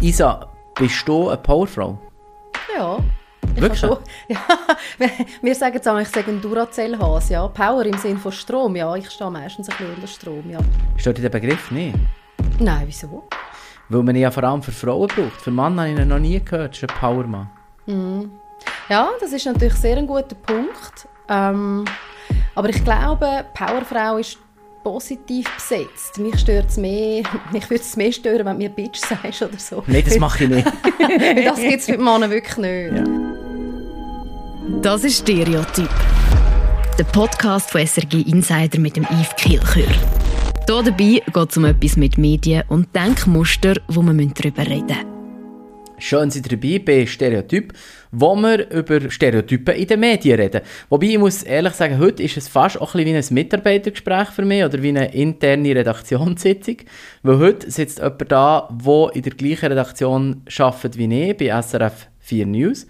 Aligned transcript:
Isa, 0.00 0.46
bist 0.74 1.06
du 1.08 1.28
eine 1.28 1.38
Powerfrau? 1.38 1.98
Ja. 2.76 2.98
Ich 3.54 3.62
Wirklich? 3.62 3.80
Schon, 3.80 3.96
ja, 4.28 4.38
wir- 5.40 5.54
sagen 5.54 5.74
jetzt 5.74 5.88
auch, 5.88 5.98
ich 5.98 6.08
sage 6.08 6.30
ein 6.30 6.40
Duracell-Hase, 6.42 7.32
ja. 7.32 7.48
Power 7.48 7.84
im 7.86 7.96
Sinne 7.96 8.18
von 8.18 8.32
Strom, 8.32 8.76
ja. 8.76 8.94
Ich 8.96 9.08
stehe 9.10 9.30
meistens 9.30 9.68
ein 9.70 9.76
bisschen 9.76 9.94
unter 9.94 10.06
Strom, 10.06 10.50
ja. 10.50 10.58
Stört 10.96 11.16
dir 11.18 11.22
der 11.22 11.28
Begriff 11.30 11.70
nicht? 11.70 11.96
Nein, 12.58 12.82
wieso? 12.86 13.24
Weil 13.88 14.02
man 14.02 14.14
ihn 14.16 14.22
ja 14.22 14.30
vor 14.30 14.44
allem 14.44 14.62
für 14.62 14.72
Frauen 14.72 15.06
braucht. 15.08 15.40
Für 15.40 15.50
Mann 15.50 15.78
habe 15.80 15.90
ich 15.90 15.98
ihn 15.98 16.08
noch 16.08 16.18
nie 16.18 16.42
gehört. 16.44 16.72
Das 16.74 16.82
ist 16.82 16.90
ein 16.90 16.98
Powermann. 16.98 17.48
Ja, 18.88 19.08
das 19.20 19.32
ist 19.32 19.46
natürlich 19.46 19.74
sehr 19.74 19.96
ein 19.96 20.06
guter 20.06 20.34
Punkt. 20.34 21.08
Ähm, 21.28 21.84
aber 22.54 22.68
ich 22.68 22.84
glaube, 22.84 23.44
Powerfrau 23.54 24.18
ist 24.18 24.38
positiv 24.86 25.52
besetzt. 25.56 26.16
Mich 26.16 26.38
stört 26.38 26.68
es 26.68 26.76
mehr, 26.76 27.24
mich 27.52 27.68
würde 27.68 27.82
es 27.82 27.96
mehr 27.96 28.12
stören, 28.12 28.46
wenn 28.46 28.52
du 28.52 28.58
mir 28.58 28.68
Bitch 28.68 29.00
sagst 29.00 29.42
oder 29.42 29.58
so. 29.58 29.82
Nein, 29.88 30.04
das 30.04 30.16
mache 30.20 30.44
ich 30.44 30.50
nicht. 30.50 30.66
Das 31.44 31.58
gibt 31.58 31.80
es 31.80 31.86
für 31.86 31.96
die 31.96 31.98
Männer 31.98 32.30
wirklich 32.30 32.56
nicht. 32.56 33.08
Das 34.82 35.02
ist 35.02 35.18
Stereotyp. 35.18 35.88
Der 36.98 37.04
Podcast 37.04 37.70
von 37.70 37.84
SRG 37.84 38.22
Insider 38.28 38.78
mit 38.78 38.96
dem 38.96 39.04
Yves 39.04 39.34
Kilchör. 39.36 39.82
Hier 40.68 40.82
dabei 40.82 41.20
geht 41.32 41.50
es 41.50 41.56
um 41.56 41.64
etwas 41.64 41.96
mit 41.96 42.16
Medien 42.16 42.62
und 42.68 42.94
Denkmuster, 42.94 43.74
wo 43.88 44.02
wir 44.02 44.26
darüber 44.26 44.66
reden 44.66 44.86
müssen. 44.86 45.05
Schön 45.98 46.30
sind 46.30 46.52
dabei 46.52 46.78
bei 46.78 47.06
Stereotyp, 47.06 47.72
wo 48.12 48.36
wir 48.36 48.70
über 48.70 49.10
Stereotypen 49.10 49.74
in 49.74 49.86
den 49.86 50.00
Medien 50.00 50.38
reden. 50.38 50.60
Wobei 50.90 51.06
ich 51.06 51.18
muss 51.18 51.42
ehrlich 51.42 51.72
sagen, 51.72 51.98
heute 51.98 52.22
ist 52.22 52.36
es 52.36 52.48
fast 52.48 52.78
auch 52.80 52.94
ein 52.94 53.04
bisschen 53.04 53.14
wie 53.14 53.28
ein 53.28 53.34
Mitarbeitergespräch 53.34 54.28
für 54.28 54.44
mich 54.44 54.62
oder 54.62 54.82
wie 54.82 54.90
eine 54.90 55.14
interne 55.14 55.74
Redaktionssitzung. 55.74 56.76
Weil 57.22 57.38
heute 57.38 57.70
sitzt 57.70 57.98
jemand 57.98 58.30
da, 58.30 58.68
der 58.70 59.10
in 59.14 59.22
der 59.22 59.32
gleichen 59.32 59.66
Redaktion 59.66 60.42
arbeitet 60.58 60.98
wie 60.98 61.30
ich, 61.30 61.36
bei 61.36 61.62
SRF 61.62 62.08
4 62.20 62.46
News. 62.46 62.86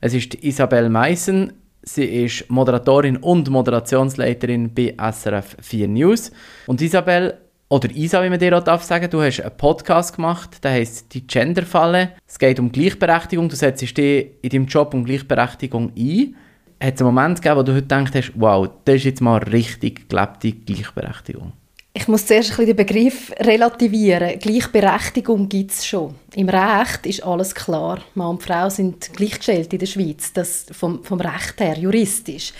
Es 0.00 0.14
ist 0.14 0.34
Isabel 0.36 0.88
Meissen. 0.88 1.54
Sie 1.82 2.04
ist 2.04 2.48
Moderatorin 2.50 3.16
und 3.16 3.50
Moderationsleiterin 3.50 4.72
bei 4.72 4.94
SRF 4.96 5.56
4 5.60 5.88
News. 5.88 6.30
Und 6.66 6.80
Isabel, 6.80 7.38
oder 7.68 7.90
Isa, 7.90 8.22
wie 8.22 8.30
man 8.30 8.38
dir 8.38 8.56
auch 8.56 8.62
darf 8.62 8.82
sagen, 8.82 9.10
du 9.10 9.22
hast 9.22 9.40
einen 9.40 9.56
Podcast 9.56 10.16
gemacht, 10.16 10.62
der 10.62 10.72
heisst 10.72 11.12
«Die 11.14 11.26
Genderfalle». 11.26 12.12
Es 12.26 12.38
geht 12.38 12.60
um 12.60 12.70
Gleichberechtigung, 12.70 13.48
du 13.48 13.56
setzt 13.56 13.80
dich 13.80 13.96
in 14.42 14.50
deinem 14.50 14.66
Job 14.66 14.94
um 14.94 15.04
Gleichberechtigung 15.04 15.92
ein. 15.96 16.36
Hat 16.82 16.94
es 16.94 17.00
einen 17.00 17.14
Moment 17.14 17.40
gegeben, 17.40 17.58
wo 17.58 17.62
du 17.62 17.72
heute 17.72 17.82
gedacht 17.82 18.14
hast, 18.14 18.32
wow, 18.34 18.68
das 18.84 18.96
ist 18.96 19.04
jetzt 19.04 19.20
mal 19.20 19.38
richtig 19.38 20.08
gelebte 20.08 20.52
Gleichberechtigung? 20.52 21.52
Ich 21.96 22.08
muss 22.08 22.26
zuerst 22.26 22.58
ein 22.58 22.66
den 22.66 22.74
Begriff 22.74 23.32
relativieren. 23.38 24.38
Gleichberechtigung 24.40 25.48
gibt 25.48 25.70
es 25.70 25.86
schon. 25.86 26.16
Im 26.34 26.48
Recht 26.48 27.06
ist 27.06 27.22
alles 27.22 27.54
klar. 27.54 28.00
Mann 28.14 28.30
und 28.30 28.42
Frau 28.42 28.68
sind 28.68 29.12
gleichgestellt 29.12 29.72
in 29.72 29.78
der 29.78 29.86
Schweiz. 29.86 30.32
Das 30.32 30.66
vom, 30.72 31.04
vom 31.04 31.20
Recht 31.20 31.60
her, 31.60 31.78
juristisch. 31.78 32.52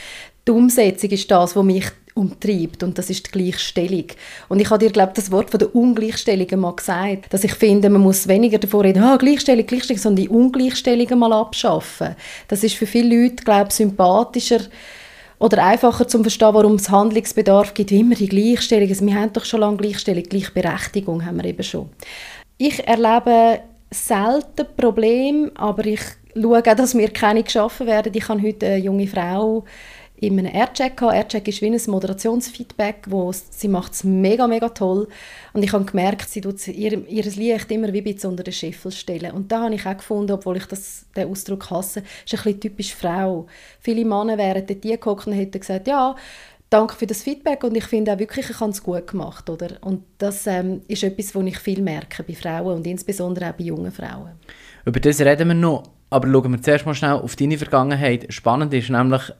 Die 0.46 0.52
Umsetzung 0.52 1.10
ist 1.10 1.28
das, 1.28 1.56
was 1.56 1.64
mich 1.64 1.86
umtreibt 2.14 2.82
und 2.84 2.96
das 2.96 3.10
ist 3.10 3.26
die 3.26 3.30
Gleichstellung. 3.32 4.06
Und 4.48 4.60
ich 4.60 4.70
habe 4.70 4.78
dir, 4.78 4.90
glaube 4.90 5.12
das 5.14 5.32
Wort 5.32 5.50
von 5.50 5.58
der 5.58 5.74
Ungleichstellung 5.74 6.60
mal 6.60 6.74
gesagt, 6.74 7.32
dass 7.32 7.44
ich 7.44 7.54
finde, 7.54 7.90
man 7.90 8.02
muss 8.02 8.28
weniger 8.28 8.58
davon 8.58 8.82
reden, 8.82 9.02
ah, 9.02 9.16
Gleichstellung, 9.16 9.66
Gleichstellung, 9.66 10.00
sondern 10.00 10.24
die 10.24 10.28
Ungleichstellung 10.28 11.18
mal 11.18 11.32
abschaffen. 11.32 12.14
Das 12.46 12.62
ist 12.62 12.76
für 12.76 12.86
viele 12.86 13.22
Leute, 13.22 13.44
glaube 13.44 13.66
ich, 13.68 13.74
sympathischer 13.74 14.60
oder 15.40 15.64
einfacher 15.64 16.06
zum 16.06 16.22
Verstehen, 16.22 16.54
warum 16.54 16.76
es 16.76 16.88
Handlungsbedarf 16.88 17.74
gibt, 17.74 17.90
wie 17.90 18.00
immer 18.00 18.14
die 18.14 18.28
Gleichstellung. 18.28 18.88
Also 18.88 19.04
wir 19.04 19.14
haben 19.14 19.32
doch 19.32 19.44
schon 19.44 19.60
lange 19.60 19.78
Gleichstellung, 19.78 20.22
Gleichberechtigung 20.22 21.24
haben 21.24 21.36
wir 21.36 21.44
eben 21.46 21.64
schon. 21.64 21.90
Ich 22.58 22.86
erlebe 22.86 23.60
selten 23.90 24.66
Probleme, 24.76 25.50
aber 25.56 25.84
ich 25.86 26.00
schaue 26.34 26.58
auch, 26.58 26.62
dass 26.62 26.94
mir 26.94 27.10
keine 27.10 27.42
geschaffen 27.42 27.86
werden. 27.86 28.12
Ich 28.14 28.28
habe 28.28 28.42
heute 28.42 28.66
eine 28.66 28.78
junge 28.78 29.06
Frau 29.08 29.64
in 30.16 30.38
einem 30.38 30.54
Aircheck 30.54 30.96
gehabt. 30.96 31.14
Aircheck 31.14 31.48
ist 31.48 31.60
wie 31.60 31.66
ein 31.66 31.80
Moderationsfeedback, 31.86 33.06
wo 33.08 33.32
sie 33.32 33.68
macht 33.68 33.92
es 33.92 34.04
mega, 34.04 34.46
mega 34.46 34.68
toll. 34.68 35.08
Und 35.52 35.62
ich 35.62 35.72
habe 35.72 35.84
gemerkt, 35.84 36.28
sie 36.28 36.40
tut 36.40 36.66
ihr, 36.68 37.06
ihr 37.08 37.24
Licht 37.24 37.70
immer 37.70 37.92
wie 37.92 38.00
ein 38.00 38.30
unter 38.30 38.44
den 38.44 38.52
Scheffel 38.52 38.92
stellen. 38.92 39.32
Und 39.32 39.50
da 39.50 39.62
habe 39.62 39.74
ich 39.74 39.86
auch 39.86 39.96
gefunden, 39.96 40.32
obwohl 40.32 40.56
ich 40.56 40.66
das, 40.66 41.06
den 41.16 41.28
Ausdruck 41.28 41.70
hasse, 41.70 42.00
ist 42.24 42.32
ein 42.34 42.42
bisschen 42.44 42.60
typisch 42.60 42.94
Frau. 42.94 43.46
Viele 43.80 44.04
Männer 44.04 44.38
wären 44.38 44.66
dort 44.66 44.82
gehockt 44.82 45.26
und 45.26 45.32
hätten 45.32 45.60
gesagt, 45.60 45.88
ja, 45.88 46.14
danke 46.70 46.94
für 46.94 47.06
das 47.06 47.22
Feedback 47.22 47.62
und 47.62 47.76
ich 47.76 47.84
finde 47.84 48.12
auch 48.12 48.18
wirklich, 48.18 48.50
ich 48.50 48.60
habe 48.60 48.70
es 48.70 48.82
gut 48.82 49.06
gemacht. 49.06 49.50
Oder? 49.50 49.78
Und 49.80 50.04
das 50.18 50.46
ähm, 50.46 50.82
ist 50.88 51.02
etwas, 51.02 51.34
was 51.34 51.44
ich 51.44 51.58
viel 51.58 51.82
merke 51.82 52.22
bei 52.22 52.34
Frauen 52.34 52.76
und 52.76 52.86
insbesondere 52.86 53.50
auch 53.50 53.54
bei 53.54 53.64
jungen 53.64 53.92
Frauen. 53.92 54.32
Über 54.84 55.00
das 55.00 55.20
reden 55.20 55.48
wir 55.48 55.54
noch, 55.54 55.84
aber 56.10 56.30
schauen 56.30 56.52
wir 56.52 56.62
zuerst 56.62 56.86
mal 56.86 56.94
schnell 56.94 57.12
auf 57.12 57.36
deine 57.36 57.58
Vergangenheit. 57.58 58.32
Spannend 58.32 58.72
ist 58.74 58.90
nämlich 58.90 59.32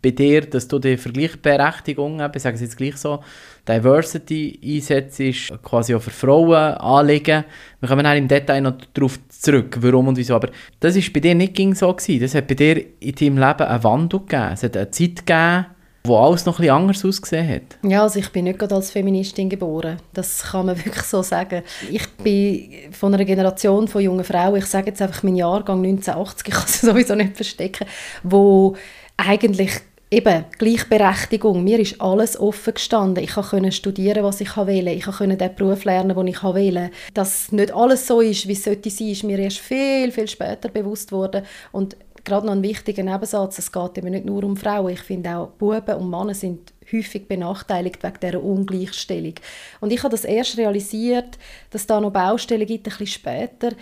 bei 0.00 0.10
dir, 0.10 0.42
dass 0.42 0.68
du 0.68 0.78
die 0.78 0.96
Vergleichberechtigung, 0.96 2.20
eben, 2.20 2.32
ich 2.34 2.42
sage 2.42 2.54
es 2.54 2.60
jetzt 2.60 2.76
gleich 2.76 2.96
so, 2.96 3.20
Diversity 3.66 4.58
einsetzt, 4.62 5.52
quasi 5.62 5.94
auch 5.94 6.02
für 6.02 6.10
Frauen 6.10 6.54
anliegen. 6.54 7.44
Wir 7.80 7.88
kommen 7.88 8.04
dann 8.04 8.16
im 8.16 8.28
Detail 8.28 8.60
noch 8.60 8.78
darauf 8.94 9.18
zurück, 9.28 9.76
warum 9.80 10.08
und 10.08 10.16
wieso, 10.16 10.34
aber 10.34 10.50
das 10.80 10.96
ist 10.96 11.12
bei 11.12 11.20
dir 11.20 11.34
nicht 11.34 11.56
so 11.76 11.92
gewesen. 11.92 12.20
Das 12.20 12.34
hat 12.34 12.46
bei 12.46 12.54
dir 12.54 12.84
in 13.00 13.14
deinem 13.14 13.38
Leben 13.38 13.68
einen 13.68 13.84
Wandel 13.84 14.20
gegeben. 14.20 14.50
Es 14.52 14.62
hat 14.62 14.76
eine 14.76 14.90
Zeit 14.90 15.26
gegeben, 15.26 15.66
wo 16.04 16.16
alles 16.16 16.46
noch 16.46 16.56
bisschen 16.56 16.74
anders 16.74 17.04
ausgesehen 17.04 17.48
hat. 17.48 17.78
Ja, 17.82 18.02
also 18.02 18.18
ich 18.18 18.30
bin 18.30 18.44
nicht 18.44 18.58
gerade 18.58 18.74
als 18.74 18.90
Feministin 18.90 19.48
geboren. 19.50 19.98
Das 20.14 20.42
kann 20.44 20.66
man 20.66 20.76
wirklich 20.84 21.04
so 21.04 21.22
sagen. 21.22 21.62
Ich 21.90 22.08
bin 22.16 22.92
von 22.92 23.12
einer 23.12 23.24
Generation 23.24 23.88
von 23.88 24.02
jungen 24.02 24.24
Frauen, 24.24 24.56
ich 24.56 24.66
sage 24.66 24.88
jetzt 24.88 25.02
einfach 25.02 25.22
meinen 25.22 25.36
Jahrgang 25.36 25.84
1980, 25.84 26.48
ich 26.48 26.54
kann 26.54 26.64
es 26.64 26.80
sowieso 26.80 27.14
nicht 27.14 27.36
verstecken, 27.36 27.86
wo 28.22 28.76
eigentlich 29.18 29.72
eben 30.10 30.44
Gleichberechtigung, 30.56 31.62
mir 31.62 31.78
ist 31.78 32.00
alles 32.00 32.38
offen 32.40 32.74
gestanden. 32.74 33.22
Ich 33.22 33.34
konnte 33.34 33.72
studieren, 33.72 34.24
was 34.24 34.40
ich 34.40 34.56
wollte. 34.56 34.90
Ich 34.90 35.04
konnte 35.04 35.36
den 35.36 35.54
Beruf 35.54 35.84
lernen, 35.84 36.16
den 36.16 36.26
ich 36.28 36.42
wollte. 36.42 36.90
Dass 37.12 37.52
nicht 37.52 37.74
alles 37.74 38.06
so 38.06 38.20
ist, 38.20 38.48
wie 38.48 38.52
es 38.52 38.64
sollte 38.64 38.88
sein, 38.88 39.08
ist 39.08 39.24
mir 39.24 39.38
erst 39.38 39.58
viel, 39.58 40.10
viel 40.10 40.28
später 40.28 40.70
bewusst 40.70 41.12
worden. 41.12 41.44
Und 41.72 41.96
gerade 42.24 42.46
noch 42.46 42.54
ein 42.54 42.62
wichtiger 42.62 43.02
Nebensatz, 43.02 43.58
es 43.58 43.70
geht 43.70 43.98
eben 43.98 44.10
nicht 44.10 44.24
nur 44.24 44.44
um 44.44 44.56
Frauen. 44.56 44.92
Ich 44.92 45.00
finde 45.00 45.36
auch, 45.36 45.48
Buben 45.48 45.96
und 45.96 46.10
Männer 46.10 46.34
sind 46.34 46.72
häufig 46.90 47.28
benachteiligt 47.28 48.02
wegen 48.02 48.20
dieser 48.22 48.42
Ungleichstellung. 48.42 49.34
Und 49.80 49.92
ich 49.92 50.02
habe 50.02 50.12
das 50.12 50.24
erst 50.24 50.56
realisiert, 50.56 51.38
dass 51.70 51.86
da 51.86 52.00
noch 52.00 52.12
Baustellen 52.12 52.66
gibt, 52.66 52.86
ein 52.86 52.90
bisschen 52.90 53.06
später, 53.06 53.72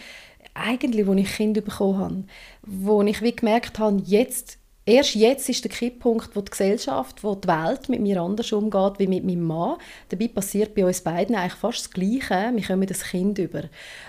eigentlich, 0.54 1.06
als 1.06 1.20
ich 1.20 1.36
Kinder 1.36 1.60
bekommen 1.60 1.98
habe, 1.98 2.24
wo 2.62 3.02
ich 3.02 3.22
wie 3.22 3.36
gemerkt 3.36 3.78
habe, 3.78 4.02
jetzt 4.04 4.58
Erst 4.88 5.16
jetzt 5.16 5.48
ist 5.48 5.64
der 5.64 5.70
Kipppunkt, 5.72 6.36
wo 6.36 6.40
die 6.40 6.50
Gesellschaft, 6.52 7.24
wo 7.24 7.34
die 7.34 7.48
Welt 7.48 7.88
mit 7.88 8.00
mir 8.00 8.22
anders 8.22 8.52
umgeht 8.52 9.00
wie 9.00 9.08
mit 9.08 9.24
meinem 9.24 9.42
Mann. 9.42 9.78
Dabei 10.10 10.28
passiert 10.28 10.76
bei 10.76 10.86
uns 10.86 11.00
beiden 11.00 11.34
eigentlich 11.34 11.54
fast 11.54 11.80
das 11.80 11.90
Gleiche. 11.90 12.52
Wir 12.54 12.62
kommen 12.62 12.86
das 12.86 13.02
Kind 13.02 13.36
über. 13.40 13.64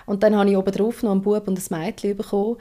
Und 0.05 0.21
dann 0.21 0.35
habe 0.35 0.51
ich 0.51 0.55
obendrauf 0.55 1.01
noch 1.01 1.13
einen 1.13 1.23
Bub 1.23 1.47
und 1.47 1.57
ein 1.57 1.79
Mädchen 1.79 2.15
bekommen 2.15 2.57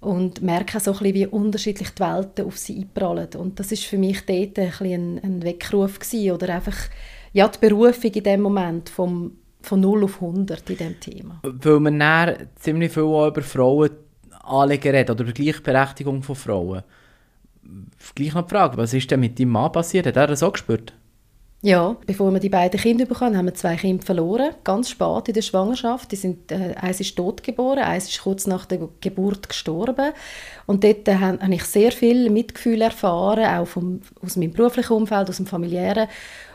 und 0.00 0.42
merke 0.42 0.80
so 0.80 0.90
ein 0.90 0.98
bisschen, 0.98 1.14
wie 1.14 1.26
unterschiedlich 1.28 1.90
die 1.90 2.02
Welten 2.02 2.46
auf 2.46 2.58
sie 2.58 2.78
einprallen. 2.78 3.28
Und 3.38 3.60
das 3.60 3.70
ist 3.70 3.84
für 3.84 3.96
mich 3.96 4.26
dort 4.26 4.58
ein, 4.58 4.70
bisschen 4.70 5.20
ein, 5.22 5.42
Weckruf 5.44 6.00
gewesen, 6.00 6.32
oder 6.32 6.56
einfach 6.56 6.76
ja, 7.32 7.46
die 7.46 7.60
Berufung 7.60 8.10
in 8.10 8.24
dem 8.24 8.40
Moment 8.40 8.88
vom, 8.88 9.36
von 9.60 9.80
0 9.80 10.02
auf 10.02 10.20
100 10.20 10.68
in 10.68 10.76
diesem 10.76 10.98
Thema. 10.98 11.40
Weil 11.44 11.78
man 11.78 12.00
dann 12.00 12.48
ziemlich 12.56 12.92
viel 12.92 13.04
auch 13.04 13.28
über 13.28 13.42
Frauen 13.42 13.90
anlegen 14.42 14.90
redet, 14.90 15.10
oder 15.10 15.22
über 15.22 15.32
Gleichberechtigung 15.32 16.24
von 16.24 16.34
Frauen. 16.34 16.82
Gleich 18.14 18.34
noch 18.34 18.42
die 18.42 18.50
Frage, 18.50 18.76
was 18.76 18.94
ist 18.94 19.10
denn 19.10 19.20
mit 19.20 19.38
deinem 19.38 19.50
Mann 19.50 19.72
passiert? 19.72 20.06
Hat 20.06 20.16
er 20.16 20.26
das 20.26 20.42
auch 20.42 20.52
gespürt? 20.52 20.92
Ja, 21.64 21.96
bevor 22.06 22.32
wir 22.32 22.40
die 22.40 22.48
beiden 22.48 22.80
Kinder 22.80 23.06
bekommen, 23.06 23.36
haben 23.36 23.44
wir 23.44 23.54
zwei 23.54 23.76
Kinder 23.76 24.04
verloren, 24.04 24.52
ganz 24.64 24.90
spät 24.90 25.28
in 25.28 25.34
der 25.34 25.42
Schwangerschaft. 25.42 26.10
Die 26.10 26.16
sind, 26.16 26.50
äh, 26.50 26.74
eins 26.74 26.98
ist 26.98 27.14
tot 27.14 27.44
geboren, 27.44 27.78
eins 27.78 28.08
ist 28.08 28.20
kurz 28.20 28.48
nach 28.48 28.66
der 28.66 28.88
Geburt 29.00 29.48
gestorben. 29.48 30.12
Und 30.66 30.82
dort 30.82 31.06
äh, 31.06 31.14
habe 31.14 31.54
ich 31.54 31.62
sehr 31.62 31.92
viel 31.92 32.30
Mitgefühl 32.30 32.82
erfahren, 32.82 33.44
auch 33.44 33.66
vom, 33.66 34.00
aus 34.20 34.34
meinem 34.34 34.50
beruflichen 34.50 34.92
Umfeld, 34.92 35.30
aus 35.30 35.36
dem 35.36 35.46
familiären. 35.46 36.08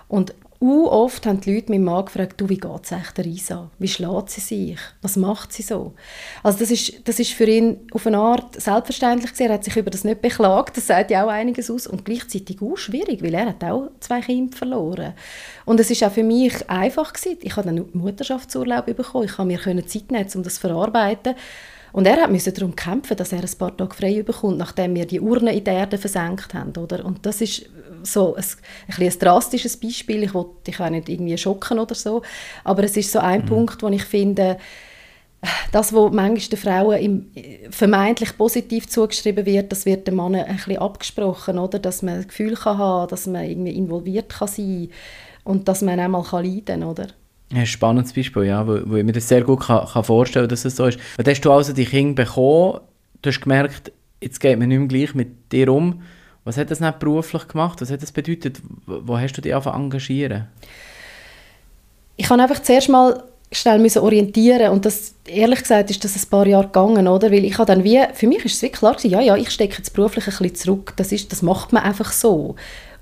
Und 0.09 0.35
u 0.59 0.87
oft 0.87 1.25
haben 1.25 1.41
die 1.41 1.53
Leute 1.53 1.71
meinen 1.71 1.83
Mann 1.83 2.05
gefragt, 2.05 2.41
du, 2.41 2.49
wie 2.49 2.57
geht 2.57 2.83
es 2.83 2.91
echt 2.91 3.17
der 3.17 3.25
Isa? 3.25 3.69
Wie 3.77 3.87
schlägt 3.87 4.29
sie 4.31 4.41
sich? 4.41 4.79
Was 5.01 5.15
macht 5.15 5.53
sie 5.53 5.61
so? 5.61 5.93
Also 6.41 6.59
das 6.59 6.71
ist, 6.71 7.07
das 7.07 7.19
ist 7.19 7.33
für 7.33 7.45
ihn 7.45 7.87
auf 7.91 8.07
eine 8.07 8.17
Art 8.17 8.59
selbstverständlich 8.59 9.31
gewesen. 9.31 9.49
Er 9.49 9.53
hat 9.53 9.63
sich 9.63 9.75
über 9.75 9.91
das 9.91 10.03
nicht 10.03 10.21
beklagt. 10.21 10.77
Das 10.77 10.87
sagt 10.87 11.11
ja 11.11 11.23
auch 11.23 11.29
einiges 11.29 11.69
aus. 11.69 11.85
Und 11.85 12.05
gleichzeitig 12.05 12.61
auch 12.61 12.75
schwierig, 12.75 13.21
weil 13.21 13.35
er 13.35 13.47
hat 13.47 13.63
auch 13.63 13.91
zwei 13.99 14.21
Kinder 14.21 14.57
verloren. 14.57 15.13
Und 15.65 15.79
es 15.79 15.91
ist 15.91 16.03
auch 16.03 16.11
für 16.11 16.23
mich 16.23 16.67
einfach 16.69 17.13
gewesen. 17.13 17.37
Ich 17.43 17.55
habe 17.55 17.67
dann 17.67 17.89
Mutterschaftsurlaub 17.93 18.85
bekommen. 18.87 19.25
Ich 19.25 19.33
konnte 19.33 19.73
mir 19.73 19.85
Zeit 19.85 20.11
nehmen, 20.11 20.27
um 20.33 20.43
das 20.43 20.55
zu 20.55 20.61
verarbeiten. 20.61 21.35
Und 21.93 22.05
er 22.05 22.21
hat 22.21 22.31
musste 22.31 22.51
darum 22.51 22.75
kämpfen, 22.75 23.15
dass 23.15 23.31
er 23.31 23.39
ein 23.39 23.57
paar 23.57 23.75
Tage 23.75 23.95
frei 23.95 24.21
bekommt, 24.21 24.57
nachdem 24.57 24.95
wir 24.95 25.05
die 25.05 25.21
Urne 25.21 25.55
in 25.55 25.63
der 25.63 25.73
Erde 25.73 25.97
versenkt 25.97 26.53
haben. 26.53 26.75
Oder? 26.77 27.05
Und 27.05 27.25
das 27.25 27.41
ist 27.41 27.69
so 28.03 28.35
ein, 28.35 28.43
ein, 28.87 29.07
ein 29.07 29.19
drastisches 29.19 29.77
Beispiel. 29.77 30.23
Ich 30.23 30.33
will 30.33 30.45
dich 30.65 30.79
auch 30.79 30.89
nicht 30.89 31.09
irgendwie 31.09 31.37
schocken 31.37 31.79
oder 31.79 31.95
so. 31.95 32.21
Aber 32.63 32.83
es 32.83 32.97
ist 32.97 33.11
so 33.11 33.19
ein 33.19 33.41
mhm. 33.41 33.45
Punkt, 33.45 33.83
wo 33.83 33.89
ich 33.89 34.03
finde, 34.03 34.57
das, 35.71 35.93
was 35.93 36.11
manchmal 36.11 36.49
den 36.49 36.57
Frauen 36.57 36.99
im, 36.99 37.25
vermeintlich 37.69 38.37
positiv 38.37 38.87
zugeschrieben 38.87 39.45
wird, 39.45 39.71
das 39.71 39.85
wird 39.85 40.07
den 40.07 40.15
Männern 40.15 40.45
ein 40.45 40.55
bisschen 40.55 40.77
abgesprochen, 40.77 41.59
oder? 41.59 41.79
dass 41.79 42.01
man 42.01 42.15
ein 42.15 42.27
Gefühl 42.27 42.55
kann 42.55 42.77
haben 42.77 43.07
dass 43.09 43.27
man 43.27 43.43
irgendwie 43.45 43.75
involviert 43.75 44.29
kann 44.29 44.47
sein 44.47 44.89
und 45.43 45.67
dass 45.67 45.81
man 45.81 45.99
auch 45.99 46.07
mal 46.07 46.43
leiden 46.43 46.65
kann, 46.65 46.83
oder? 46.83 47.07
ein 47.53 47.65
spannendes 47.65 48.13
Beispiel, 48.13 48.43
ja, 48.43 48.67
wo, 48.67 48.79
wo 48.85 48.95
ich 48.95 49.05
mir 49.05 49.13
das 49.13 49.27
sehr 49.27 49.41
gut 49.41 49.61
kann, 49.61 49.87
kann 49.87 50.03
vorstellen 50.03 50.43
kann, 50.45 50.49
dass 50.49 50.65
es 50.65 50.75
so 50.75 50.85
ist. 50.85 50.99
Und 51.17 51.27
hast 51.27 51.41
du 51.41 51.51
also 51.51 51.71
die 51.71 51.85
Kinder 51.85 52.25
bekommen, 52.25 52.81
du 53.21 53.29
hast 53.29 53.39
gemerkt, 53.41 53.91
jetzt 54.21 54.39
geht 54.39 54.59
man 54.59 54.67
nicht 54.67 54.79
mehr 54.79 54.87
gleich 54.87 55.15
mit 55.15 55.51
dir 55.51 55.71
um. 55.71 56.01
Was 56.47 56.55
hat 56.55 56.71
das 56.71 56.79
nicht 56.79 56.99
beruflich 56.99 57.45
gemacht? 57.49 57.81
Was 57.81 57.91
hat 57.91 58.01
das 58.01 58.13
bedeutet? 58.13 58.61
Wo 58.85 59.17
hast 59.17 59.33
du 59.33 59.41
dich 59.41 59.53
angefangen 59.53 59.83
engagieren? 59.83 60.47
Ich 62.15 62.27
kann 62.27 62.39
einfach 62.39 62.61
zuerst 62.61 62.87
mal 62.87 63.21
schnell 63.51 63.79
müssen 63.79 63.99
orientieren 63.99 64.71
und 64.71 64.85
das 64.85 65.13
ehrlich 65.25 65.59
gesagt 65.59 65.89
ist 65.89 66.03
das 66.05 66.15
ein 66.15 66.29
paar 66.29 66.47
Jahre 66.47 66.67
gegangen, 66.67 67.07
oder? 67.09 67.31
Weil 67.31 67.43
ich 67.43 67.57
habe 67.57 67.65
dann 67.65 67.83
wie, 67.83 68.01
für 68.13 68.27
mich 68.27 68.45
ist 68.45 68.55
es 68.55 68.61
wirklich 68.61 68.79
klar 68.79 68.95
gewesen, 68.95 69.11
ja, 69.11 69.19
ja, 69.19 69.35
ich 69.35 69.51
stecke 69.51 69.77
jetzt 69.77 69.93
beruflich 69.93 70.25
ein 70.25 70.37
bisschen 70.37 70.55
zurück. 70.55 70.93
Das 70.95 71.11
ist, 71.11 71.33
das 71.33 71.41
macht 71.41 71.73
man 71.73 71.83
einfach 71.83 72.13
so. 72.13 72.55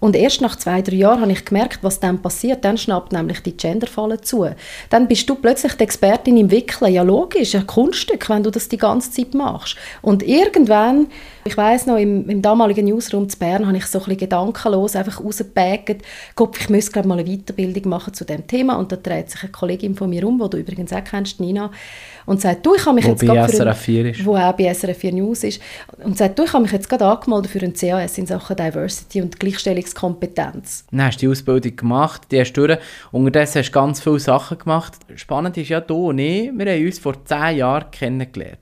Und 0.05 0.15
erst 0.15 0.39
nach 0.39 0.55
zwei, 0.55 0.83
drei 0.83 0.97
Jahren 0.97 1.21
habe 1.21 1.31
ich 1.31 1.45
gemerkt, 1.45 1.79
was 1.81 1.99
dann 1.99 2.21
passiert. 2.21 2.63
Dann 2.63 2.77
schnappt 2.77 3.11
nämlich 3.11 3.39
die 3.39 3.57
Genderfalle 3.57 4.21
zu. 4.21 4.47
Dann 4.91 5.07
bist 5.07 5.27
du 5.27 5.33
plötzlich 5.33 5.73
die 5.73 5.83
Expertin 5.83 6.37
im 6.37 6.51
Wickeln. 6.51 6.93
Ja, 6.93 7.01
logisch, 7.01 7.55
ein 7.55 7.65
Kunststück, 7.65 8.29
wenn 8.29 8.43
du 8.43 8.51
das 8.51 8.69
die 8.69 8.77
ganze 8.77 9.09
Zeit 9.09 9.33
machst. 9.33 9.77
Und 10.03 10.21
irgendwann, 10.21 11.07
ich 11.43 11.57
weiß 11.57 11.87
noch, 11.87 11.97
im, 11.97 12.29
im, 12.29 12.43
damaligen 12.43 12.85
Newsroom 12.85 13.27
zu 13.29 13.39
Bern 13.39 13.65
habe 13.65 13.77
ich 13.77 13.87
so 13.87 13.97
ein 13.97 14.05
bisschen 14.05 14.19
gedankenlos 14.19 14.95
einfach 14.95 15.23
rausgepackt, 15.23 16.03
Gott, 16.35 16.55
ich 16.59 16.69
müsste 16.69 16.91
glaube 16.91 17.07
mal 17.07 17.17
eine 17.17 17.27
Weiterbildung 17.27 17.89
machen 17.89 18.13
zu 18.13 18.25
dem 18.25 18.45
Thema. 18.45 18.75
Und 18.75 18.91
da 18.91 18.97
dreht 18.97 19.31
sich 19.31 19.41
eine 19.41 19.51
Kollegin 19.51 19.95
von 19.95 20.11
mir 20.11 20.27
um, 20.27 20.39
die 20.39 20.49
du 20.51 20.57
übrigens 20.57 20.93
auch 20.93 21.03
kennst, 21.03 21.39
Nina, 21.39 21.71
und 22.27 22.41
sagt, 22.41 22.63
du, 22.63 22.75
ich 22.75 22.85
habe 22.85 22.93
mich 22.93 23.05
wo 23.05 23.09
jetzt 23.09 23.21
gerade 23.21 23.51
für 23.51 23.57
SRF 23.57 23.77
4 23.79 24.05
ist. 24.05 24.25
Wo 24.25 24.35
auch 24.35 24.53
bei 24.53 24.71
SRF 24.71 24.97
4 24.97 25.13
News 25.13 25.43
ist. 25.43 25.61
Und 26.03 26.15
sagt, 26.15 26.37
du, 26.37 26.43
ich 26.43 26.53
habe 26.53 26.61
mich 26.61 26.71
jetzt 26.71 26.89
gerade 26.89 27.05
angemeldet 27.05 27.49
für 27.49 27.59
ein 27.59 27.73
CAS 27.73 28.19
in 28.19 28.27
Sachen 28.27 28.55
Diversity 28.55 29.21
und 29.23 29.39
Gleichstellungskompetenz. 29.95 30.85
Dann 30.91 31.01
hast 31.03 31.17
du 31.17 31.25
die 31.25 31.31
Ausbildung 31.31 31.75
gemacht, 31.75 32.27
die 32.31 32.39
hast 32.39 32.53
du 32.53 32.67
durch. 32.67 32.79
Unterdessen 33.11 33.59
hast 33.59 33.69
du 33.69 33.73
ganz 33.73 34.01
viele 34.01 34.19
Sachen 34.19 34.57
gemacht. 34.59 34.93
Spannend 35.15 35.57
ist 35.57 35.69
ja, 35.69 35.81
du 35.81 36.09
und 36.09 36.19
ich, 36.19 36.51
wir 36.53 36.71
haben 36.71 36.85
uns 36.85 36.99
vor 36.99 37.25
zehn 37.25 37.57
Jahren 37.57 37.89
kennengelernt. 37.91 38.59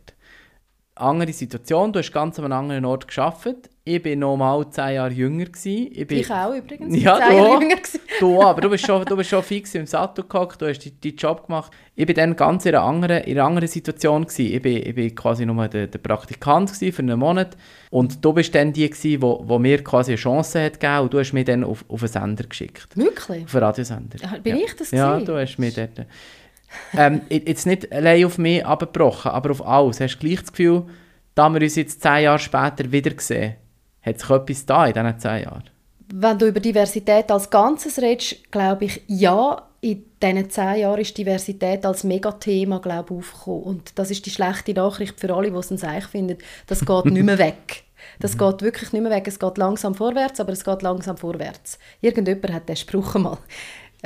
Andere 0.95 1.33
Situation, 1.33 1.91
du 1.91 1.99
hast 1.99 2.11
ganz 2.13 2.37
an 2.39 2.45
einem 2.45 2.53
anderen 2.53 2.85
Ort 2.85 3.07
gearbeitet. 3.07 3.69
Ich 3.85 4.05
war 4.05 4.15
noch 4.15 4.37
mal 4.37 4.69
zehn 4.69 4.95
Jahre 4.95 5.11
jünger. 5.11 5.43
Gewesen. 5.43 5.89
Ich, 5.91 6.07
bin, 6.07 6.19
ich 6.19 6.31
auch 6.31 6.53
übrigens. 6.53 7.01
Ja, 7.01 7.17
zehn 7.17 7.37
Jahre 7.37 7.61
jünger. 7.61 7.75
Du, 8.17 8.41
aber 8.41 8.61
du 8.61 8.69
bist 8.69 8.85
schon, 8.85 9.03
du 9.03 9.17
bist 9.17 9.29
schon 9.29 9.43
fix 9.43 9.75
im 9.75 9.85
Sattel 9.85 10.23
gehockt, 10.23 10.61
du 10.61 10.69
hast 10.69 10.79
deinen 10.85 11.15
Job 11.17 11.47
gemacht. 11.47 11.73
Ich 11.93 12.07
war 12.07 12.13
dann 12.13 12.33
ganz 12.37 12.65
in 12.65 12.75
einer 12.75 12.85
anderen, 12.85 13.23
in 13.25 13.37
einer 13.37 13.45
anderen 13.45 13.67
Situation. 13.67 14.23
Gewesen. 14.23 14.53
Ich 14.53 14.61
bin, 14.61 14.77
ich 14.77 14.95
bin 14.95 15.13
quasi 15.13 15.45
nur 15.45 15.67
der, 15.67 15.87
der 15.87 15.99
Praktikant 15.99 16.69
für 16.69 16.99
einen 16.99 17.19
Monat. 17.19 17.57
Und 17.89 18.23
du 18.23 18.31
bist 18.31 18.55
dann 18.55 18.71
die, 18.71 18.89
gewesen, 18.89 19.21
wo, 19.21 19.43
wo 19.45 19.59
mir 19.59 19.83
quasi 19.83 20.11
eine 20.11 20.17
Chance 20.17 20.63
hat 20.63 20.79
gegeben 20.79 20.99
und 20.99 21.13
du 21.13 21.19
hast 21.19 21.33
mich 21.33 21.43
dann 21.43 21.65
auf, 21.65 21.83
auf 21.89 22.01
einen 22.01 22.07
Sender 22.07 22.45
geschickt. 22.45 22.87
Wirklich? 22.95 23.43
Auf 23.43 23.53
einen 23.53 23.63
Radiosender. 23.65 24.17
Bin 24.43 24.57
ja. 24.57 24.63
ich 24.63 24.75
das 24.77 24.91
Ja, 24.91 25.19
du 25.19 25.37
hast 25.37 25.57
mich 25.57 25.73
dort... 25.73 26.07
ähm, 26.97 27.21
jetzt 27.29 27.65
nicht 27.65 27.91
allein 27.91 28.23
auf 28.23 28.37
mich 28.37 28.65
abgebrochen, 28.65 29.31
aber 29.31 29.51
auf 29.51 29.67
alles. 29.67 29.99
Hast 29.99 30.15
du 30.15 30.25
gleich 30.25 30.39
das 30.39 30.53
Gefühl, 30.53 30.85
da 31.35 31.49
wir 31.49 31.61
uns 31.61 31.75
jetzt 31.75 32.01
zehn 32.01 32.23
Jahre 32.23 32.39
später 32.39 32.89
wieder 32.89 33.11
sehen, 33.17 33.55
hat 34.03 34.19
sich 34.19 34.29
etwas 34.29 34.65
da 34.65 34.85
in 34.85 34.93
diesen 34.93 35.19
zehn 35.19 35.43
Jahren? 35.43 35.69
Wenn 36.13 36.37
du 36.37 36.47
über 36.47 36.59
Diversität 36.59 37.31
als 37.31 37.49
Ganzes 37.49 37.99
redest, 37.99 38.51
glaube 38.51 38.85
ich, 38.85 39.01
ja, 39.07 39.63
in 39.81 40.05
diesen 40.21 40.49
zehn 40.49 40.79
Jahren 40.79 41.01
ist 41.01 41.17
Diversität 41.17 41.85
als 41.85 42.03
Megathema 42.03 42.79
glaube 42.79 43.15
aufgekommen. 43.15 43.63
Und 43.63 43.99
das 43.99 44.11
ist 44.11 44.25
die 44.25 44.29
schlechte 44.29 44.73
Nachricht 44.73 45.19
für 45.19 45.33
alle, 45.33 45.51
die 45.51 45.57
es 45.57 45.71
ein 45.71 45.77
Seich 45.77 46.05
finden. 46.05 46.37
Das 46.67 46.79
geht 46.85 47.05
nicht 47.05 47.23
mehr 47.23 47.37
weg. 47.37 47.83
Das 48.19 48.37
geht 48.37 48.61
wirklich 48.61 48.93
nicht 48.93 49.01
mehr 49.01 49.11
weg. 49.11 49.27
Es 49.27 49.39
geht 49.39 49.57
langsam 49.57 49.95
vorwärts, 49.95 50.39
aber 50.39 50.53
es 50.53 50.63
geht 50.63 50.81
langsam 50.81 51.17
vorwärts. 51.17 51.79
Irgendjemand 52.01 52.53
hat 52.53 52.69
den 52.69 52.75
Spruch 52.75 53.15
mal 53.15 53.37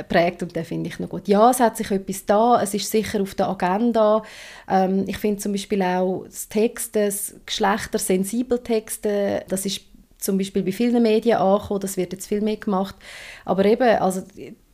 prägt 0.08 0.42
und 0.42 0.54
den 0.54 0.64
finde 0.64 0.88
ich 0.88 0.98
noch 0.98 1.08
gut. 1.08 1.26
Ja, 1.26 1.50
es 1.50 1.60
hat 1.60 1.76
sich 1.76 1.90
etwas 1.90 2.24
da, 2.24 2.62
es 2.62 2.72
ist 2.72 2.90
sicher 2.90 3.20
auf 3.20 3.34
der 3.34 3.48
Agenda. 3.48 4.22
Ähm, 4.68 5.04
ich 5.08 5.18
finde 5.18 5.38
zum 5.38 5.52
Beispiel 5.52 5.82
auch 5.82 6.24
das 6.24 6.48
Texten, 6.48 7.06
das 7.06 7.34
geschlechtersensibel 7.44 8.60
Texte, 8.60 9.44
das 9.48 9.66
ist 9.66 9.80
zum 10.18 10.36
Beispiel 10.36 10.62
bei 10.62 10.72
vielen 10.72 11.02
Medien 11.02 11.38
angekommen, 11.38 11.80
das 11.80 11.96
wird 11.96 12.12
jetzt 12.12 12.26
viel 12.26 12.40
mehr 12.40 12.56
gemacht. 12.56 12.96
Aber 13.44 13.64
eben, 13.64 13.98
also, 14.00 14.22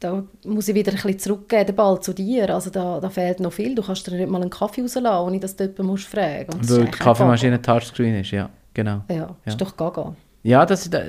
da 0.01 0.25
muss 0.45 0.69
ich 0.69 0.75
wieder 0.75 0.93
ein 0.93 0.97
bisschen 0.97 1.19
zurückgeben, 1.19 1.67
den 1.67 1.77
Ball 1.77 2.01
zu 2.01 2.13
dir. 2.13 2.55
Also 2.55 2.71
da, 2.71 3.01
da 3.01 3.09
fehlt 3.11 3.41
noch 3.41 3.53
viel. 3.53 3.75
Du 3.75 3.83
kannst 3.83 4.07
dir 4.07 4.17
nicht 4.17 4.29
mal 4.29 4.41
einen 4.41 4.51
Kaffee 4.51 4.83
rauslassen, 4.83 5.07
ohne 5.07 5.41
dass 5.41 5.57
du 5.57 5.65
jemanden 5.65 5.87
musst 5.87 6.07
fragen 6.07 6.57
musst. 6.57 6.71
Weil 6.71 6.85
die 6.87 6.91
Kaffeemaschine 6.91 7.61
Touchscreen 7.61 8.21
ist, 8.21 8.31
ja, 8.31 8.51
genau. 8.73 9.03
Ja, 9.09 9.15
ja. 9.17 9.37
ist 9.45 9.61
doch 9.61 9.77
gaga. 9.77 10.15
Ja, 10.43 10.67
das, 10.67 10.91
das 10.91 11.03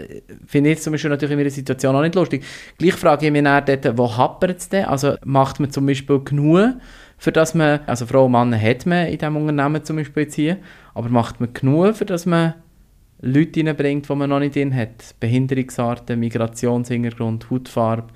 finde 0.47 0.69
ich 0.69 0.75
jetzt 0.75 0.83
zum 0.85 0.93
Beispiel 0.93 1.09
natürlich 1.09 1.33
in 1.33 1.39
meiner 1.39 1.49
Situation 1.49 1.93
auch 1.93 2.01
nicht 2.01 2.15
lustig. 2.15 2.45
Gleich 2.77 2.93
frage 2.93 3.25
ich 3.25 3.31
mich 3.33 3.43
dann 3.43 3.65
dort, 3.65 3.97
wo 3.97 4.15
hapert 4.15 4.59
es 4.59 4.69
denn? 4.69 4.85
Also 4.85 5.15
macht 5.25 5.59
man 5.59 5.71
zum 5.71 5.85
Beispiel 5.85 6.19
genug, 6.23 6.75
für 7.17 7.33
das 7.33 7.53
man, 7.53 7.81
also 7.85 8.05
Frau 8.05 8.25
und 8.25 8.31
Mann 8.31 8.59
hat 8.59 8.85
man 8.85 9.07
in 9.07 9.17
diesem 9.17 9.35
Unternehmen 9.35 9.83
zum 9.83 9.97
Beispiel 9.97 10.23
jetzt 10.23 10.35
hier, 10.35 10.57
aber 10.93 11.09
macht 11.09 11.41
man 11.41 11.53
genug, 11.53 11.95
für 11.97 12.05
das 12.05 12.25
man 12.25 12.53
Leute 13.21 13.65
reinbringt, 13.65 14.09
die 14.09 14.15
man 14.15 14.29
noch 14.29 14.39
nicht 14.39 14.55
drin 14.55 14.75
hat? 14.75 15.15
Behinderungsarten, 15.19 16.19
Migrationshintergrund, 16.19 17.49
Hautfarbe? 17.49 18.07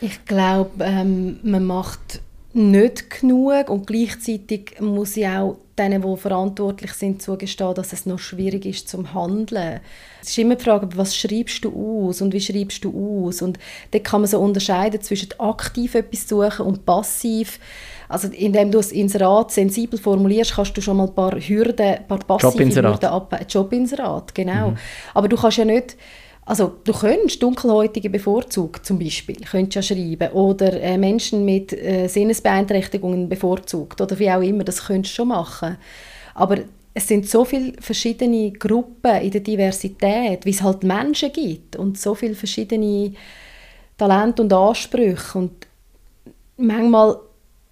Ich 0.00 0.24
glaube, 0.24 0.84
ähm, 0.84 1.40
man 1.42 1.64
macht 1.64 2.20
nicht 2.52 3.10
genug 3.10 3.68
und 3.68 3.86
gleichzeitig 3.86 4.80
muss 4.80 5.16
ich 5.16 5.26
auch 5.26 5.58
denen, 5.76 6.02
die 6.02 6.16
verantwortlich 6.16 6.92
sind, 6.92 7.20
zugestehen, 7.20 7.74
dass 7.74 7.92
es 7.92 8.06
noch 8.06 8.20
schwierig 8.20 8.64
ist 8.64 8.88
zum 8.88 9.12
Handeln. 9.12 9.80
Es 10.22 10.28
ist 10.28 10.38
immer 10.38 10.54
die 10.54 10.62
Frage, 10.62 10.88
was 10.94 11.16
schreibst 11.16 11.64
du 11.64 12.06
aus 12.08 12.22
und 12.22 12.32
wie 12.32 12.40
schreibst 12.40 12.84
du 12.84 13.26
aus 13.26 13.42
und 13.42 13.58
da 13.90 13.98
kann 13.98 14.20
man 14.20 14.30
so 14.30 14.38
unterscheiden 14.38 15.00
zwischen 15.00 15.30
aktiv 15.38 15.96
etwas 15.96 16.28
suchen 16.28 16.66
und 16.66 16.86
passiv. 16.86 17.58
Also 18.08 18.28
indem 18.28 18.70
du 18.70 18.78
es 18.78 18.92
Inserat 18.92 19.50
sensibel 19.52 19.98
formulierst, 19.98 20.54
kannst 20.54 20.76
du 20.76 20.80
schon 20.80 20.96
mal 20.96 21.06
ein 21.08 21.14
paar 21.14 21.32
Hürden, 21.38 21.86
ein 21.86 22.06
paar 22.06 22.18
passive 22.18 22.64
Hürden 22.64 23.04
ab... 23.04 23.44
Jobinserat, 23.48 24.34
genau. 24.34 24.70
Mhm. 24.70 24.76
Aber 25.14 25.28
du 25.28 25.36
kannst 25.36 25.58
ja 25.58 25.64
nicht 25.64 25.96
also 26.46 26.74
du 26.84 26.92
könntest 26.92 27.42
Dunkelhäutige 27.42 28.10
bevorzugt 28.10 28.84
zum 28.84 28.98
Beispiel, 28.98 29.36
könntest 29.50 29.76
ja 29.76 29.96
schreiben, 29.96 30.30
oder 30.32 30.78
äh, 30.80 30.98
Menschen 30.98 31.44
mit 31.44 31.72
äh, 31.72 32.06
Sinnesbeeinträchtigungen 32.06 33.28
bevorzugt, 33.28 34.00
oder 34.00 34.18
wie 34.18 34.30
auch 34.30 34.42
immer, 34.42 34.64
das 34.64 34.84
könntest 34.84 35.14
du 35.14 35.16
schon 35.16 35.28
machen. 35.28 35.78
Aber 36.34 36.58
es 36.92 37.08
sind 37.08 37.28
so 37.28 37.44
viele 37.44 37.72
verschiedene 37.80 38.52
Gruppen 38.52 39.16
in 39.22 39.30
der 39.30 39.40
Diversität, 39.40 40.44
wie 40.44 40.50
es 40.50 40.62
halt 40.62 40.84
Menschen 40.84 41.32
gibt 41.32 41.76
und 41.76 41.98
so 41.98 42.14
viele 42.14 42.34
verschiedene 42.34 43.14
Talente 43.96 44.42
und 44.42 44.52
Ansprüche 44.52 45.38
und 45.38 45.66
manchmal 46.56 47.16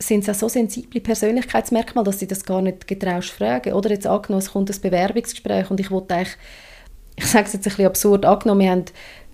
sind 0.02 0.26
es 0.26 0.28
auch 0.28 0.40
so 0.40 0.48
sensible 0.48 1.00
Persönlichkeitsmerkmale, 1.00 2.06
dass 2.06 2.18
sie 2.18 2.26
das 2.26 2.44
gar 2.44 2.62
nicht 2.62 2.86
getraust 2.86 3.30
fragen. 3.30 3.72
Oder 3.72 3.90
jetzt 3.90 4.06
angenommen, 4.06 4.42
es 4.42 4.52
kommt 4.52 4.70
ein 4.70 4.80
Bewerbungsgespräch 4.80 5.70
und 5.70 5.80
ich 5.80 5.90
wollte 5.90 6.14
eigentlich 6.14 6.36
ich 7.16 7.26
sage 7.26 7.46
es 7.46 7.52
jetzt 7.52 7.66
ein 7.66 7.70
bisschen 7.70 7.86
absurd 7.86 8.24
angenommen, 8.24 8.60
wir 8.60 8.70
haben 8.70 8.84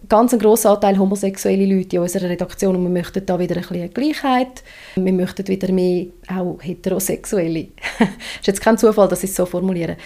ganz 0.08 0.32
einen 0.32 0.40
grossen 0.40 0.68
Anteil 0.68 0.98
homosexuelle 0.98 1.66
Leute 1.66 1.96
in 1.96 2.02
unserer 2.02 2.28
Redaktion 2.28 2.76
und 2.76 2.82
wir 2.82 2.90
möchten 2.90 3.24
da 3.24 3.38
wieder 3.38 3.56
ein 3.56 3.62
bisschen 3.62 3.92
Gleichheit. 3.92 4.62
Wir 4.96 5.12
möchten 5.12 5.46
wieder 5.48 5.72
mehr 5.72 6.06
auch 6.28 6.58
Heterosexuelle. 6.60 7.68
Es 7.98 8.40
ist 8.40 8.46
jetzt 8.46 8.60
kein 8.60 8.78
Zufall, 8.78 9.08
dass 9.08 9.24
ich 9.24 9.30
es 9.30 9.36
so 9.36 9.46
formuliere. 9.46 9.96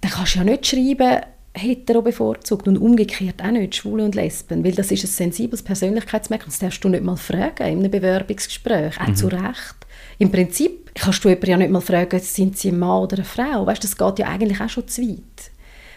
Dann 0.00 0.10
kannst 0.10 0.34
du 0.34 0.38
ja 0.38 0.44
nicht 0.44 0.66
schreiben, 0.66 1.20
hetero 1.54 2.02
bevorzugt 2.02 2.68
und 2.68 2.76
umgekehrt 2.76 3.42
auch 3.42 3.50
nicht, 3.50 3.76
Schwule 3.76 4.04
und 4.04 4.14
Lesben, 4.14 4.64
weil 4.64 4.72
das 4.72 4.90
ist 4.90 5.04
ein 5.04 5.06
sensibles 5.06 5.62
Persönlichkeitsmerkmal, 5.62 6.48
das 6.48 6.58
darfst 6.58 6.84
du 6.84 6.88
nicht 6.88 7.04
mal 7.04 7.16
fragen 7.16 7.66
in 7.66 7.78
einem 7.78 7.90
Bewerbungsgespräch, 7.90 9.00
auch 9.00 9.06
mhm. 9.06 9.16
zu 9.16 9.28
Recht. 9.28 9.85
Im 10.18 10.30
Prinzip 10.30 10.90
kannst 10.94 11.24
du 11.24 11.28
jemanden 11.28 11.50
ja 11.50 11.56
nicht 11.58 11.70
mal 11.70 11.80
fragen, 11.80 12.20
sind 12.20 12.56
sie 12.56 12.70
ein 12.70 12.78
Mann 12.78 13.02
oder 13.02 13.16
eine 13.16 13.24
Frau, 13.24 13.66
weißt, 13.66 13.84
das 13.84 13.96
geht 13.96 14.18
ja 14.18 14.28
eigentlich 14.28 14.60
auch 14.60 14.68
schon 14.68 14.88
zu 14.88 15.02
weit. 15.02 15.50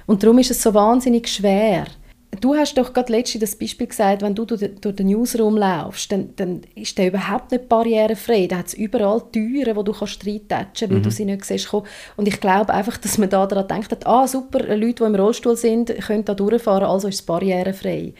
Und 0.05 0.23
darum 0.23 0.39
ist 0.39 0.51
es 0.51 0.61
so 0.61 0.73
wahnsinnig 0.73 1.27
schwer. 1.27 1.85
Du 2.41 2.55
hast 2.55 2.77
doch 2.77 2.93
gerade 2.93 3.11
letztens 3.11 3.41
das 3.41 3.55
Beispiel 3.55 3.87
gesagt, 3.87 4.21
wenn 4.21 4.35
du 4.35 4.45
durch 4.45 4.61
den 4.61 5.07
Newsroom 5.07 5.57
laufst, 5.57 6.11
dann, 6.11 6.35
dann 6.35 6.61
ist 6.75 6.97
der 6.97 7.07
überhaupt 7.07 7.51
nicht 7.51 7.67
barrierefrei. 7.67 8.45
Da 8.47 8.57
hat 8.57 8.67
es 8.67 8.73
überall 8.75 9.21
Türen, 9.31 9.75
wo 9.75 9.83
du 9.83 9.93
kannst 9.93 10.25
reintatschen, 10.25 10.89
weil 10.89 10.99
mhm. 10.99 11.03
du 11.03 11.11
sie 11.11 11.25
nicht 11.25 11.43
siehst. 11.43 11.73
Und 11.73 12.27
ich 12.27 12.39
glaube 12.39 12.73
einfach, 12.73 12.97
dass 12.97 13.17
man 13.17 13.29
da 13.29 13.47
daran 13.47 13.67
denkt, 13.67 14.05
ah 14.05 14.27
super, 14.27 14.59
Leute, 14.75 15.03
die 15.03 15.03
im 15.03 15.15
Rollstuhl 15.15 15.57
sind, 15.57 15.95
können 15.99 16.23
da 16.23 16.35
durchfahren, 16.35 16.87
also 16.87 17.07
ist 17.07 17.15
es 17.15 17.21
barrierefrei. 17.23 18.13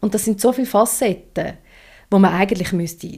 Und 0.00 0.14
das 0.14 0.24
sind 0.24 0.40
so 0.40 0.52
viele 0.52 0.66
Facetten, 0.66 1.54
wo 2.10 2.18
man 2.18 2.32
eigentlich 2.32 2.72
müsste 2.72 3.08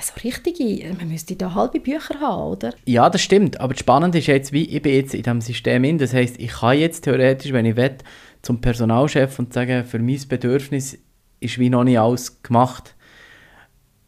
so 0.00 0.12
richtige, 0.22 0.94
man 0.94 1.08
müsste 1.08 1.36
da 1.36 1.54
halbe 1.54 1.80
Bücher 1.80 2.20
haben, 2.20 2.52
oder? 2.52 2.74
Ja, 2.86 3.10
das 3.10 3.22
stimmt, 3.22 3.60
aber 3.60 3.74
das 3.74 3.80
Spannende 3.80 4.18
ist 4.18 4.26
jetzt, 4.26 4.52
wie 4.52 4.64
ich 4.64 4.82
bin 4.82 4.94
jetzt 4.94 5.14
in 5.14 5.22
diesem 5.22 5.40
System 5.40 5.84
in, 5.84 5.98
das 5.98 6.14
heißt, 6.14 6.38
ich 6.38 6.50
kann 6.50 6.78
jetzt 6.78 7.02
theoretisch, 7.04 7.52
wenn 7.52 7.66
ich 7.66 7.76
will, 7.76 7.96
zum 8.42 8.60
Personalchef 8.60 9.38
und 9.38 9.52
sagen, 9.52 9.84
für 9.84 9.98
mein 9.98 10.20
Bedürfnis 10.28 10.98
ist 11.40 11.58
wie 11.58 11.70
noch 11.70 11.84
nicht 11.84 11.98
alles 11.98 12.42
gemacht. 12.42 12.94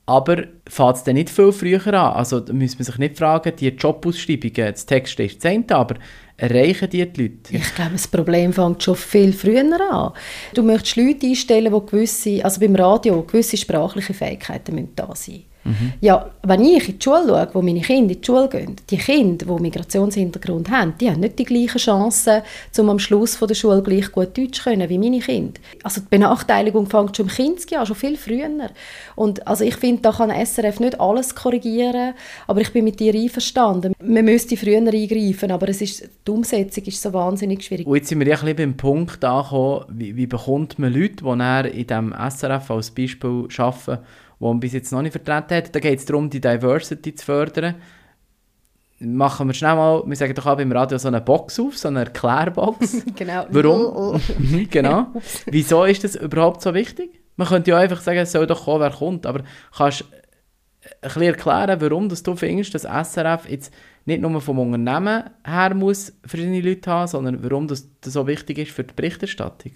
Aber 0.06 0.44
fängt 0.66 0.96
es 0.96 1.04
dann 1.04 1.14
nicht 1.14 1.30
viel 1.30 1.52
früher 1.52 1.86
an? 1.86 2.16
Also 2.16 2.40
da 2.40 2.52
müsste 2.52 2.78
man 2.78 2.84
sich 2.84 2.98
nicht 2.98 3.16
fragen, 3.16 3.54
die 3.54 3.68
Jobausschreibungen, 3.68 4.72
das 4.72 4.84
Text 4.84 5.20
ist 5.20 5.44
das 5.44 5.70
aber 5.70 5.96
erreichen 6.36 6.88
die, 6.90 7.06
die 7.06 7.22
Leute? 7.22 7.56
Ich 7.56 7.74
glaube, 7.74 7.92
das 7.92 8.08
Problem 8.08 8.52
fängt 8.52 8.82
schon 8.82 8.96
viel 8.96 9.32
früher 9.32 9.64
an. 9.92 10.12
Du 10.54 10.62
möchtest 10.62 10.96
Leute 10.96 11.26
einstellen, 11.26 11.72
die 11.72 11.90
gewisse, 11.90 12.44
also 12.44 12.60
beim 12.60 12.74
Radio, 12.74 13.22
gewisse 13.22 13.56
sprachliche 13.56 14.14
Fähigkeiten 14.14 14.88
da 14.96 15.14
sein 15.14 15.34
müssen. 15.34 15.49
Mhm. 15.64 15.92
Ja, 16.00 16.30
wenn 16.42 16.64
ich 16.64 16.88
in 16.88 16.98
die 16.98 17.04
Schule 17.04 17.24
schaue, 17.26 17.48
wo 17.52 17.62
meine 17.62 17.80
Kinder 17.80 18.12
in 18.12 18.20
die 18.20 18.26
Schule 18.26 18.48
gehen, 18.48 18.76
die 18.88 18.96
Kinder, 18.96 19.46
die 19.46 19.62
Migrationshintergrund 19.62 20.70
haben, 20.70 20.94
die 21.00 21.10
haben 21.10 21.20
nicht 21.20 21.38
die 21.38 21.44
gleichen 21.44 21.78
Chancen, 21.78 22.42
um 22.78 22.88
am 22.88 22.98
Schluss 22.98 23.36
von 23.36 23.48
der 23.48 23.54
Schule 23.54 23.82
gleich 23.82 24.10
gut 24.10 24.36
Deutsch 24.36 24.58
zu 24.58 24.64
können 24.64 24.88
wie 24.88 24.98
meine 24.98 25.18
Kinder. 25.18 25.60
Also 25.82 26.00
die 26.00 26.06
Benachteiligung 26.08 26.86
fängt 26.86 27.16
schon 27.16 27.26
im 27.26 27.32
Kindesjahr, 27.32 27.84
schon 27.84 27.96
viel 27.96 28.16
früher. 28.16 28.48
Und 29.16 29.46
also 29.46 29.64
ich 29.64 29.76
finde, 29.76 30.02
da 30.02 30.12
kann 30.12 30.30
SRF 30.30 30.80
nicht 30.80 31.00
alles 31.00 31.34
korrigieren, 31.34 32.14
aber 32.46 32.60
ich 32.60 32.72
bin 32.72 32.84
mit 32.84 32.98
dir 32.98 33.14
einverstanden. 33.14 33.92
Man 34.02 34.24
müsste 34.24 34.56
früher 34.56 34.78
eingreifen, 34.78 35.50
aber 35.50 35.68
es 35.68 35.82
ist, 35.82 36.08
die 36.26 36.30
Umsetzung 36.30 36.84
ist 36.84 37.02
so 37.02 37.12
wahnsinnig 37.12 37.62
schwierig. 37.62 37.86
Und 37.86 37.96
jetzt 37.96 38.08
sind 38.08 38.20
wir 38.20 38.26
ja 38.26 38.36
ein 38.36 38.40
bisschen 38.40 38.56
beim 38.56 38.76
Punkt 38.76 39.24
angekommen, 39.24 39.84
wie, 39.90 40.16
wie 40.16 40.26
bekommt 40.26 40.78
man 40.78 40.92
Leute, 40.92 41.24
die 41.24 41.80
in 41.80 41.86
diesem 41.86 42.14
SRF 42.30 42.70
als 42.70 42.90
Beispiel 42.90 43.48
arbeiten, 43.58 43.98
die 44.40 44.44
man 44.44 44.60
bis 44.60 44.72
jetzt 44.72 44.90
noch 44.90 45.02
nicht 45.02 45.12
vertreten 45.12 45.54
hat. 45.54 45.74
Da 45.74 45.80
geht 45.80 45.98
es 45.98 46.06
darum, 46.06 46.30
die 46.30 46.40
Diversity 46.40 47.14
zu 47.14 47.24
fördern. 47.24 47.76
Machen 48.98 49.46
wir 49.46 49.54
schnell 49.54 49.76
mal, 49.76 50.02
wir 50.04 50.16
sagen 50.16 50.34
doch 50.34 50.46
auch 50.46 50.56
beim 50.56 50.72
Radio 50.72 50.98
so 50.98 51.08
eine 51.08 51.20
Box 51.20 51.58
auf, 51.60 51.76
so 51.78 51.88
eine 51.88 52.00
Erklärbox. 52.00 53.04
genau. 53.16 53.46
Warum? 53.50 54.20
genau. 54.70 55.08
Wieso 55.46 55.84
ist 55.84 56.04
das 56.04 56.16
überhaupt 56.16 56.62
so 56.62 56.74
wichtig? 56.74 57.20
Man 57.36 57.48
könnte 57.48 57.70
ja 57.70 57.78
einfach 57.78 58.00
sagen, 58.00 58.18
es 58.18 58.32
soll 58.32 58.46
doch 58.46 58.64
kommen, 58.64 58.80
wer 58.80 58.90
kommt, 58.90 59.24
aber 59.24 59.44
kannst 59.74 60.00
du 60.00 60.04
ein 60.04 61.08
bisschen 61.08 61.22
erklären, 61.22 61.80
warum 61.80 62.08
dass 62.08 62.22
du 62.22 62.36
findest, 62.36 62.74
dass 62.74 62.82
SRF 62.82 63.48
jetzt 63.48 63.72
nicht 64.04 64.20
nur 64.20 64.40
vom 64.40 64.58
Unternehmen 64.58 65.24
her 65.44 65.74
muss 65.74 66.12
verschiedene 66.24 66.60
Leute 66.60 66.90
haben, 66.90 67.06
sondern 67.06 67.42
warum 67.42 67.68
das, 67.68 67.88
das 68.00 68.14
so 68.14 68.26
wichtig 68.26 68.58
ist 68.58 68.72
für 68.72 68.84
die 68.84 68.94
Berichterstattung? 68.94 69.72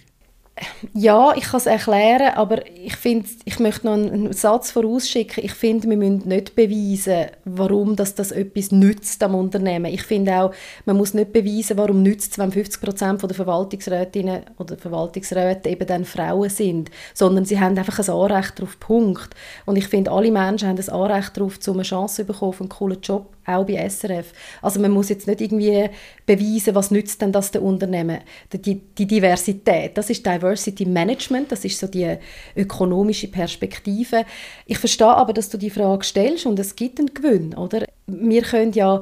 Ja, 0.93 1.35
ich 1.35 1.45
kann 1.45 1.59
es 1.59 1.67
erklären, 1.67 2.35
aber 2.35 2.65
ich, 2.69 2.95
find, 2.95 3.27
ich 3.45 3.59
möchte 3.59 3.87
noch 3.87 3.95
einen 3.95 4.33
Satz 4.33 4.71
vorausschicken. 4.71 5.43
Ich 5.45 5.53
finde, 5.53 5.89
wir 5.89 5.97
müssen 5.97 6.29
nicht 6.29 6.55
beweisen, 6.55 7.27
warum 7.45 7.97
das, 7.97 8.15
das 8.15 8.31
etwas 8.31 8.71
nützt 8.71 9.21
am 9.25 9.35
Unternehmen. 9.35 9.87
Ich 9.87 10.05
finde 10.05 10.33
auch, 10.37 10.55
man 10.85 10.97
muss 10.97 11.13
nicht 11.13 11.33
beweisen, 11.33 11.77
warum 11.77 12.05
nützt 12.05 12.33
es, 12.33 12.39
wenn 12.39 12.53
50 12.53 12.81
Prozent 12.81 13.23
der 13.23 13.35
Verwaltungsrätinnen 13.35 14.43
oder 14.59 14.77
Verwaltungsräte 14.77 15.71
eben 15.71 15.89
dann 15.89 16.05
Frauen 16.05 16.51
sind, 16.51 16.91
sondern 17.15 17.45
sie 17.45 17.59
haben 17.59 17.77
einfach 17.77 17.99
ein 17.99 18.15
Anrecht 18.15 18.59
darauf, 18.59 18.79
Punkt. 18.79 19.35
Und 19.67 19.75
ich 19.75 19.89
finde, 19.89 20.13
alle 20.13 20.31
Menschen 20.31 20.69
haben 20.69 20.79
ein 20.79 20.89
Anrecht 20.89 21.37
darauf, 21.37 21.59
um 21.67 21.75
eine 21.75 21.83
Chance 21.83 22.17
zu 22.17 22.25
bekommen 22.25 22.55
einen 22.61 22.69
coolen 22.69 23.01
Job 23.01 23.34
auch 23.47 23.65
bei 23.65 23.89
SRF. 23.89 24.33
Also 24.63 24.81
man 24.81 24.91
muss 24.91 25.09
jetzt 25.09 25.27
nicht 25.27 25.41
irgendwie 25.41 25.89
beweisen, 26.27 26.75
was 26.75 26.91
nützt 26.91 27.21
denn 27.21 27.33
das 27.33 27.51
den 27.51 27.63
Unternehmen. 27.63 28.19
Die, 28.53 28.81
die 28.81 29.07
Diversität, 29.07 29.97
das 29.97 30.11
ist 30.11 30.25
Diversity 30.25 30.87
Management, 30.87 31.53
das 31.53 31.65
ist 31.65 31.79
so 31.79 31.87
die 31.87 32.17
ökonomische 32.57 33.29
Perspektive. 33.29 34.25
Ich 34.67 34.79
verstehe 34.79 35.09
aber, 35.09 35.33
dass 35.33 35.49
du 35.49 35.59
die 35.59 35.71
Frage 35.71 36.05
stellst 36.05 36.47
und 36.47 36.59
es 36.59 36.75
gibt 36.75 36.99
einen 36.99 37.13
Gewinn, 37.13 37.55
oder? 37.55 37.87
Wir 38.07 38.43
können 38.43 38.73
ja 38.73 39.01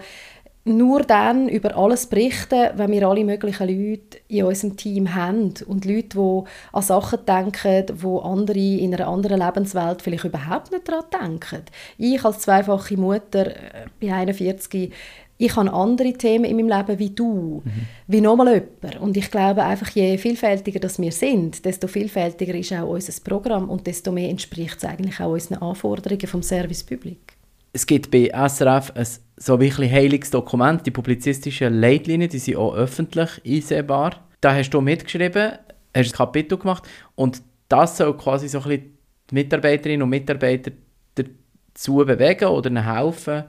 nur 0.65 1.03
dann 1.03 1.49
über 1.49 1.77
alles 1.77 2.07
berichten, 2.07 2.71
wenn 2.77 2.93
wir 2.93 3.09
alle 3.09 3.25
möglichen 3.25 3.69
Leute 3.69 4.19
in 4.29 4.45
unserem 4.45 4.77
Team 4.77 5.15
haben 5.15 5.55
und 5.67 5.85
Leute, 5.85 6.17
die 6.17 6.43
an 6.73 6.83
Sachen 6.83 7.27
denken, 7.27 7.87
wo 8.01 8.19
andere 8.21 8.59
in 8.59 8.95
einer 8.95 9.09
anderen 9.09 9.41
Lebenswelt 9.41 10.03
vielleicht 10.03 10.25
überhaupt 10.25 10.71
nicht 10.71 10.89
daran 10.89 11.05
denken. 11.13 11.63
Ich 11.99 12.25
als 12.25 12.41
zweifache 12.41 12.97
Mutter 12.97 13.49
äh, 13.49 13.87
bei 14.01 14.13
41 14.13 14.93
ich 15.39 15.57
habe 15.57 15.73
andere 15.73 16.13
Themen 16.13 16.45
in 16.45 16.57
meinem 16.57 16.69
Leben 16.69 16.99
wie 17.01 17.11
du, 17.11 17.63
mhm. 17.65 17.87
wie 18.07 18.21
nochmal 18.21 18.63
jemand. 18.81 19.01
Und 19.01 19.17
ich 19.17 19.29
glaube 19.29 19.65
einfach, 19.65 19.91
je 19.91 20.17
vielfältiger 20.17 20.79
das 20.79 21.01
wir 21.01 21.11
sind, 21.11 21.65
desto 21.65 21.89
vielfältiger 21.89 22.55
ist 22.55 22.73
auch 22.73 22.89
unser 22.89 23.13
Programm 23.25 23.69
und 23.69 23.85
desto 23.89 24.13
mehr 24.13 24.29
entspricht 24.29 24.77
es 24.77 24.85
eigentlich 24.85 25.19
auch 25.19 25.33
unseren 25.33 25.59
Anforderungen 25.61 26.29
vom 26.29 26.45
Service 26.45 26.85
Public. 26.85 27.42
Es 27.73 27.87
gibt 27.87 28.11
bei 28.11 28.31
SRF 28.49 28.93
ein 28.95 29.07
so 29.37 29.59
wirklich 29.59 29.91
heiliges 29.91 30.31
Dokument, 30.31 30.87
die 30.87 30.91
publizistischen 30.91 31.81
Leitlinien, 31.81 32.29
die 32.29 32.39
sind 32.39 32.57
auch 32.57 32.75
öffentlich 32.75 33.41
einsehbar. 33.47 34.29
Da 34.41 34.55
hast 34.55 34.71
du 34.71 34.81
mitgeschrieben, 34.81 35.53
hast 35.97 36.13
ein 36.13 36.17
Kapitel 36.17 36.59
gemacht 36.59 36.85
und 37.15 37.43
das 37.69 37.97
soll 37.97 38.17
quasi 38.17 38.49
so 38.49 38.59
ein 38.59 38.65
bisschen 38.65 38.99
die 39.31 39.35
Mitarbeiterinnen 39.35 40.03
und 40.03 40.11
Mitarbeiter 40.11 40.73
dazu 41.15 41.97
bewegen 41.97 42.45
oder 42.49 42.71
ihnen 42.71 42.85
helfen, 42.85 43.45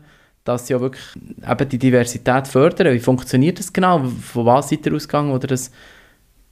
dass 0.46 0.68
sie 0.68 0.74
ja 0.74 0.80
wirklich 0.80 1.04
eben 1.16 1.70
die 1.70 1.78
Diversität 1.78 2.48
fördern. 2.48 2.94
Wie 2.94 3.00
funktioniert 3.00 3.60
das 3.60 3.74
genau? 3.74 4.00
Von 4.00 4.46
was 4.46 4.70
seid 4.70 4.86
ihr 4.86 4.94
ausgegangen 4.94 5.32
oder 5.32 5.48
das 5.48 5.72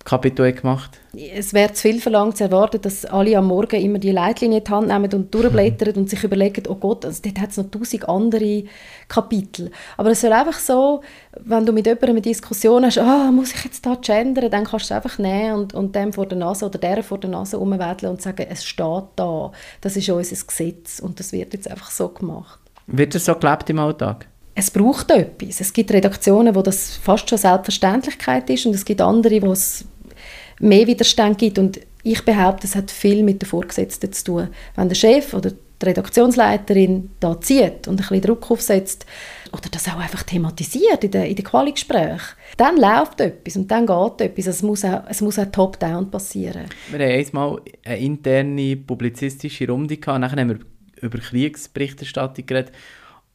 Kapitel 0.03 0.51
gemacht? 0.51 0.99
Es 1.13 1.53
wäre 1.53 1.73
zu 1.73 1.83
viel 1.83 2.01
verlangt 2.01 2.37
zu 2.37 2.45
erwarten, 2.45 2.81
dass 2.81 3.05
alle 3.05 3.37
am 3.37 3.47
Morgen 3.47 3.81
immer 3.81 3.99
die 3.99 4.11
Leitlinie 4.11 4.59
in 4.59 4.63
die 4.63 4.71
Hand 4.71 4.87
nehmen 4.87 5.11
und 5.13 5.33
durchblättern 5.33 5.95
und 5.95 6.09
sich 6.09 6.23
überlegen, 6.23 6.63
oh 6.67 6.75
Gott, 6.75 7.05
also 7.05 7.21
dort 7.23 7.39
hat 7.39 7.51
es 7.51 7.57
noch 7.57 7.69
tausend 7.69 8.07
andere 8.07 8.63
Kapitel. 9.07 9.71
Aber 9.97 10.11
es 10.11 10.21
soll 10.21 10.33
einfach 10.33 10.59
so, 10.59 11.01
wenn 11.39 11.65
du 11.65 11.73
mit 11.73 11.85
jemandem 11.85 12.11
eine 12.11 12.21
Diskussion 12.21 12.85
hast, 12.85 12.97
ah, 12.97 13.31
muss 13.31 13.53
ich 13.53 13.63
jetzt 13.63 13.85
da 13.85 13.95
gendern, 13.95 14.49
dann 14.49 14.63
kannst 14.63 14.89
du 14.89 14.93
es 14.93 14.97
einfach 14.97 15.17
nehmen 15.19 15.53
und, 15.53 15.73
und 15.73 15.95
dem 15.95 16.13
vor 16.13 16.25
der 16.25 16.37
Nase 16.37 16.65
oder 16.65 16.79
der 16.79 17.03
vor 17.03 17.19
der 17.19 17.29
Nase 17.29 17.59
umwedeln 17.59 18.11
und 18.11 18.21
sagen, 18.21 18.47
es 18.49 18.63
steht 18.63 19.03
da, 19.15 19.51
das 19.81 19.97
ist 19.97 20.09
unser 20.09 20.45
Gesetz 20.45 20.99
und 20.99 21.19
das 21.19 21.31
wird 21.31 21.53
jetzt 21.53 21.69
einfach 21.69 21.91
so 21.91 22.09
gemacht. 22.09 22.59
Wird 22.87 23.15
das 23.15 23.25
so 23.25 23.35
gelebt 23.35 23.69
im 23.69 23.79
Alltag? 23.79 24.30
Es 24.55 24.71
braucht 24.71 25.11
etwas. 25.11 25.61
Es 25.61 25.73
gibt 25.73 25.91
Redaktionen, 25.91 26.55
wo 26.55 26.61
das 26.61 26.97
fast 26.97 27.29
schon 27.29 27.37
Selbstverständlichkeit 27.37 28.49
ist 28.49 28.65
und 28.65 28.75
es 28.75 28.85
gibt 28.85 29.01
andere, 29.01 29.41
wo 29.41 29.51
es 29.51 29.85
mehr 30.59 30.87
Widerstand 30.87 31.37
gibt 31.37 31.57
und 31.57 31.79
ich 32.03 32.23
behaupte, 32.25 32.67
es 32.67 32.75
hat 32.75 32.91
viel 32.91 33.23
mit 33.23 33.41
den 33.41 33.47
Vorgesetzten 33.47 34.11
zu 34.11 34.23
tun. 34.23 34.47
Wenn 34.75 34.89
der 34.89 34.95
Chef 34.95 35.33
oder 35.33 35.51
die 35.51 35.85
Redaktionsleiterin 35.85 37.11
da 37.19 37.39
zieht 37.39 37.87
und 37.87 37.93
ein 37.93 37.97
bisschen 37.97 38.21
Druck 38.21 38.51
aufsetzt 38.51 39.05
oder 39.51 39.69
das 39.71 39.87
auch 39.87 39.99
einfach 39.99 40.23
thematisiert 40.23 41.03
in 41.03 41.11
den, 41.11 41.23
in 41.23 41.35
den 41.35 41.45
Quali-Gesprächen, 41.45 42.35
dann 42.57 42.77
läuft 42.77 43.21
etwas 43.21 43.55
und 43.55 43.69
dann 43.69 43.85
geht 43.87 44.21
etwas. 44.21 44.47
Es 44.47 44.63
muss 44.63 44.85
auch, 44.85 45.03
es 45.09 45.21
muss 45.21 45.39
auch 45.39 45.51
top-down 45.51 46.09
passieren. 46.09 46.65
Wir 46.91 46.99
haben 46.99 47.25
einmal 47.27 47.61
eine 47.83 47.97
interne 47.97 48.75
publizistische 48.77 49.67
Runde 49.67 49.97
gehabt, 49.97 50.21
nachher 50.21 50.39
haben 50.39 50.49
wir 50.49 50.59
über 51.01 51.17
Kriegsberichterstattung 51.17 52.45
geredet 52.45 52.73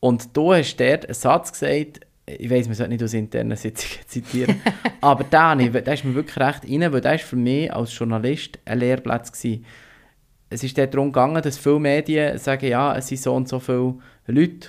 und 0.07 0.37
du 0.37 0.53
hast 0.53 0.77
dort 0.77 1.05
einen 1.05 1.15
Satz 1.15 1.51
gesagt, 1.51 2.01
ich 2.27 2.49
weiß, 2.49 2.67
man 2.67 2.75
sollte 2.77 2.93
nicht 2.93 3.03
aus 3.03 3.13
internen 3.13 3.57
Sitzungen 3.57 3.99
zitieren, 4.07 4.63
aber 5.01 5.25
der 5.25 5.95
ist 5.95 6.05
mir 6.05 6.15
wirklich 6.15 6.37
recht 6.37 6.65
rein, 6.65 6.93
weil 6.93 7.01
der 7.01 7.13
war 7.13 7.19
für 7.19 7.37
mich 7.37 7.73
als 7.73 7.99
Journalist 7.99 8.59
ein 8.65 8.79
Lehrplatz. 8.79 9.33
Gewesen. 9.33 9.65
Es 10.49 10.63
ist 10.63 10.79
darum 10.79 11.13
gegangen, 11.13 11.43
dass 11.43 11.59
viele 11.59 11.81
Medien 11.81 12.39
sagen, 12.39 12.69
ja, 12.69 12.97
es 12.97 13.09
sind 13.09 13.21
so 13.21 13.35
und 13.35 13.49
so 13.49 13.59
viele 13.59 13.97
Leute 14.27 14.69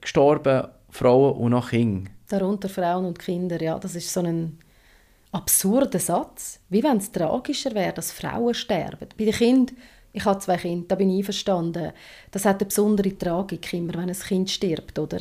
gestorben, 0.00 0.68
Frauen 0.88 1.36
und 1.36 1.50
noch 1.50 1.68
Kinder. 1.68 2.10
Darunter 2.28 2.70
Frauen 2.70 3.04
und 3.04 3.18
Kinder, 3.18 3.60
ja, 3.60 3.78
das 3.78 3.94
ist 3.94 4.10
so 4.10 4.20
ein 4.20 4.58
absurder 5.32 5.98
Satz. 5.98 6.60
Wie 6.70 6.82
wenn 6.82 6.96
es 6.96 7.12
tragischer 7.12 7.74
wäre, 7.74 7.92
dass 7.92 8.10
Frauen 8.10 8.54
sterben. 8.54 9.08
Bei 9.18 9.24
den 9.24 9.34
Kindern 9.34 9.76
ich 10.12 10.24
habe 10.24 10.38
zwei 10.40 10.56
Kinder, 10.56 10.86
da 10.88 10.94
bin 10.94 11.10
ich 11.10 11.18
einverstanden. 11.18 11.92
Das 12.30 12.44
hat 12.44 12.60
eine 12.60 12.66
besondere 12.66 13.16
Tragik 13.16 13.72
immer, 13.72 13.94
wenn 13.94 14.10
ein 14.10 14.18
Kind 14.18 14.50
stirbt, 14.50 14.98
oder? 14.98 15.18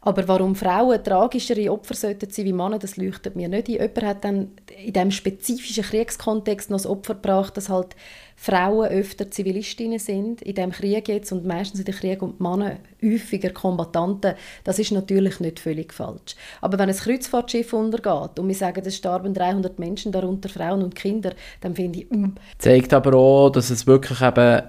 Aber 0.00 0.28
warum 0.28 0.54
Frauen 0.54 1.02
tragischere 1.02 1.72
Opfer 1.72 1.94
sollten 1.94 2.30
sein 2.30 2.44
wie 2.44 2.52
Männer, 2.52 2.78
das 2.78 2.96
leuchtet 2.96 3.34
mir 3.34 3.48
nicht 3.48 3.68
ein. 3.68 3.74
Jemand 3.74 4.02
hat 4.02 4.24
dann 4.24 4.52
in 4.84 4.92
diesem 4.92 5.10
spezifischen 5.10 5.84
Kriegskontext 5.84 6.70
noch 6.70 6.78
das 6.78 6.86
Opfer 6.86 7.14
gebracht, 7.14 7.56
dass 7.56 7.68
halt 7.68 7.96
Frauen 8.36 8.86
öfter 8.86 9.30
Zivilistinnen 9.30 9.98
sind 9.98 10.42
in 10.42 10.54
dem 10.54 10.70
Krieg 10.70 11.08
jetzt 11.08 11.32
und 11.32 11.44
meistens 11.44 11.80
in 11.80 11.86
dem 11.86 11.94
Krieg 11.96 12.22
und 12.22 12.40
Männer 12.40 12.76
häufiger 13.02 13.50
Kombattanten. 13.50 14.34
Das 14.62 14.78
ist 14.78 14.92
natürlich 14.92 15.40
nicht 15.40 15.58
völlig 15.58 15.92
falsch. 15.92 16.36
Aber 16.60 16.78
wenn 16.78 16.88
ein 16.88 16.96
Kreuzfahrtschiff 16.96 17.72
untergeht 17.72 18.38
und 18.38 18.46
wir 18.46 18.54
sagen, 18.54 18.82
es 18.84 18.96
starben 18.96 19.34
300 19.34 19.80
Menschen, 19.80 20.12
darunter 20.12 20.48
Frauen 20.48 20.82
und 20.82 20.94
Kinder, 20.94 21.32
dann 21.60 21.74
finde 21.74 21.98
ich... 22.00 22.10
Mm. 22.10 22.34
Zeigt 22.58 22.94
aber 22.94 23.14
auch, 23.14 23.50
dass 23.50 23.70
es 23.70 23.88
wirklich 23.88 24.20
eben 24.20 24.62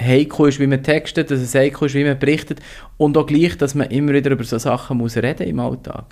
heikel 0.00 0.48
ist, 0.48 0.60
wie 0.60 0.66
man 0.66 0.82
textet, 0.82 1.30
dass 1.30 1.40
es 1.40 1.54
heikel 1.54 1.86
ist, 1.86 1.94
wie 1.94 2.04
man 2.04 2.18
berichtet 2.18 2.60
und 2.96 3.16
auch 3.16 3.26
gleich, 3.26 3.56
dass 3.56 3.74
man 3.74 3.90
immer 3.90 4.12
wieder 4.12 4.30
über 4.30 4.44
so 4.44 4.58
Sachen 4.58 4.98
muss 4.98 5.16
reden 5.16 5.46
im 5.46 5.60
Alltag. 5.60 6.04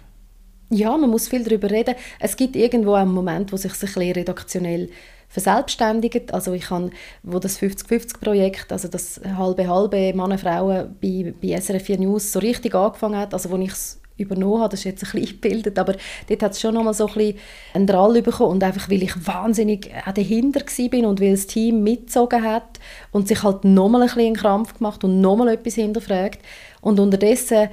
Ja, 0.71 0.97
man 0.97 1.11
muss 1.11 1.29
viel 1.29 1.45
darüber 1.45 1.71
reden. 1.71 1.95
Es 2.19 2.37
gibt 2.37 2.57
irgendwo 2.57 2.95
einen 2.95 3.13
Moment, 3.13 3.53
wo 3.53 3.57
sich 3.57 3.73
ein 3.73 3.79
bisschen 3.79 4.13
redaktionell 4.13 4.89
verselbstständigt. 5.29 6.33
Also 6.33 6.53
ich 6.53 6.71
habe, 6.71 6.91
wo 7.23 7.39
das 7.39 7.61
50-50-Projekt, 7.61 8.73
also 8.73 8.89
das 8.89 9.21
halbe 9.37 9.69
halbe 9.69 10.13
Männer 10.15 10.39
Frauen 10.39 10.97
bei, 11.01 11.35
bei 11.41 11.61
SRF 11.61 11.85
4 11.85 11.99
News 11.99 12.33
so 12.33 12.39
richtig 12.39 12.75
angefangen 12.75 13.19
hat, 13.19 13.35
also 13.35 13.51
wo 13.51 13.57
ich 13.57 13.73
übernommen 14.17 14.61
habe. 14.61 14.71
Das 14.71 14.81
ist 14.81 14.85
jetzt 14.85 15.05
ein 15.05 15.11
bisschen 15.13 15.37
eingebildet, 15.37 15.79
aber 15.79 15.95
dort 16.29 16.43
hat 16.43 16.53
es 16.53 16.61
schon 16.61 16.75
nochmal 16.75 16.95
so 16.95 17.07
ein 17.07 17.15
bisschen 17.15 17.39
einen 17.73 17.87
Drall 17.87 18.23
bekommen 18.23 18.53
und 18.53 18.65
einfach, 18.65 18.89
weil 18.89 19.03
ich 19.03 19.27
wahnsinnig 19.27 19.91
auch 20.07 20.13
dahinter 20.13 20.61
bin 20.91 21.07
und 21.07 21.21
weil 21.21 21.33
das 21.33 21.47
Team 21.47 21.83
mitgezogen 21.83 22.43
hat 22.43 22.79
und 23.13 23.29
sich 23.29 23.43
halt 23.43 23.65
nochmal 23.65 24.03
ein 24.03 24.07
bisschen 24.09 24.27
einen 24.27 24.37
Krampf 24.37 24.75
gemacht 24.79 25.05
und 25.05 25.21
nochmal 25.21 25.49
etwas 25.49 25.75
hinterfragt 25.75 26.41
und 26.81 27.01
unterdessen 27.01 27.69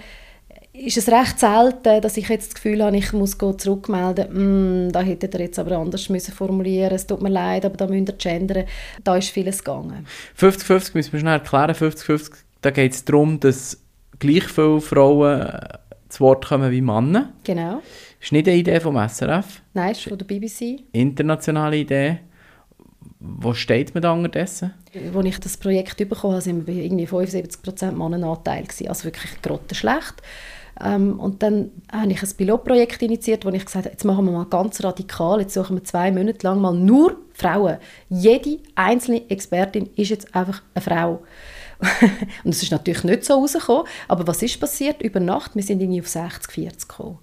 ist 0.74 0.98
es 0.98 1.10
recht 1.10 1.38
selten, 1.38 2.02
dass 2.02 2.18
ich 2.18 2.30
jetzt 2.30 2.48
das 2.48 2.56
Gefühl 2.56 2.84
habe, 2.84 2.96
ich 2.96 3.12
muss 3.12 3.38
zurückmelden, 3.38 4.88
mm, 4.88 4.92
da 4.92 5.02
hätte 5.02 5.30
er 5.32 5.42
jetzt 5.42 5.60
aber 5.60 5.78
anders 5.78 6.08
müssen 6.10 6.34
formulieren 6.34 6.94
es 6.94 7.06
tut 7.06 7.22
mir 7.22 7.30
leid, 7.30 7.66
aber 7.66 7.76
da 7.76 7.88
müsst 7.88 8.10
ihr 8.10 8.16
gendern. 8.16 8.66
Da 9.04 9.18
ist 9.18 9.30
vieles 9.30 9.64
gegangen. 9.64 10.08
50-50 10.40 10.92
müssen 10.94 11.14
wir 11.14 11.20
schnell 11.20 11.34
erklären. 11.34 11.76
50-50, 11.76 12.32
da 12.62 12.72
geht 12.72 12.94
es 12.94 13.04
darum, 13.04 13.40
dass 13.40 13.82
gleich 14.20 14.46
viele 14.46 14.80
Frauen 14.80 15.50
zu 16.12 16.22
Wort 16.22 16.46
kommen 16.46 16.72
wie 16.72 16.82
Männer. 16.82 17.34
Genau. 17.44 17.82
Das 18.20 18.28
ist 18.28 18.32
nicht 18.32 18.48
eine 18.48 18.58
Idee 18.58 18.80
vom 18.80 18.96
SRF. 18.96 19.62
Nein, 19.74 19.92
ist 19.92 20.04
von 20.04 20.18
der 20.18 20.26
BBC. 20.26 20.82
Internationale 20.92 21.78
Idee. 21.78 22.20
Wo 23.20 23.54
steht 23.54 23.94
man 23.94 24.02
da 24.02 24.12
unterdessen? 24.12 24.74
Als 25.16 25.26
ich 25.26 25.40
das 25.40 25.58
Projekt 25.58 25.98
bekommen 25.98 26.36
habe, 26.36 26.46
waren 26.46 26.68
wir 26.68 26.76
irgendwie 26.76 27.08
75% 27.08 27.92
Mannenanteil. 27.92 28.66
Also 28.88 29.06
wirklich 29.06 29.42
grottenschlecht. 29.42 30.22
Ähm, 30.84 31.20
und 31.20 31.44
dann 31.44 31.72
habe 31.92 32.12
ich 32.12 32.22
ein 32.22 32.30
Pilotprojekt 32.38 33.02
initiiert, 33.02 33.46
wo 33.46 33.50
ich 33.50 33.66
gesagt 33.66 33.86
habe, 33.86 33.94
jetzt 33.94 34.06
machen 34.06 34.26
wir 34.26 34.32
mal 34.32 34.46
ganz 34.46 34.84
radikal, 34.84 35.42
jetzt 35.42 35.54
suchen 35.54 35.78
wir 35.78 35.84
zwei 35.84 36.12
Monate 36.12 36.46
lang 36.46 36.60
mal 36.60 36.74
nur 36.74 37.18
Frauen. 37.34 37.78
Jede 38.10 38.60
einzelne 38.76 39.30
Expertin 39.30 39.90
ist 39.96 40.10
jetzt 40.10 40.34
einfach 40.36 40.62
eine 40.74 40.82
Frau. 40.82 41.24
und 42.44 42.52
es 42.52 42.64
ist 42.64 42.72
natürlich 42.72 43.04
nicht 43.04 43.26
so 43.26 43.34
rausgekommen, 43.34 43.86
aber 44.08 44.28
was 44.28 44.44
ist 44.44 44.60
passiert 44.60 45.02
über 45.02 45.20
Nacht? 45.20 45.56
Wir 45.56 45.64
sind 45.64 45.82
irgendwie 45.82 46.02
auf 46.02 46.08
60, 46.08 46.52
40 46.52 46.88
gekommen. 46.88 47.20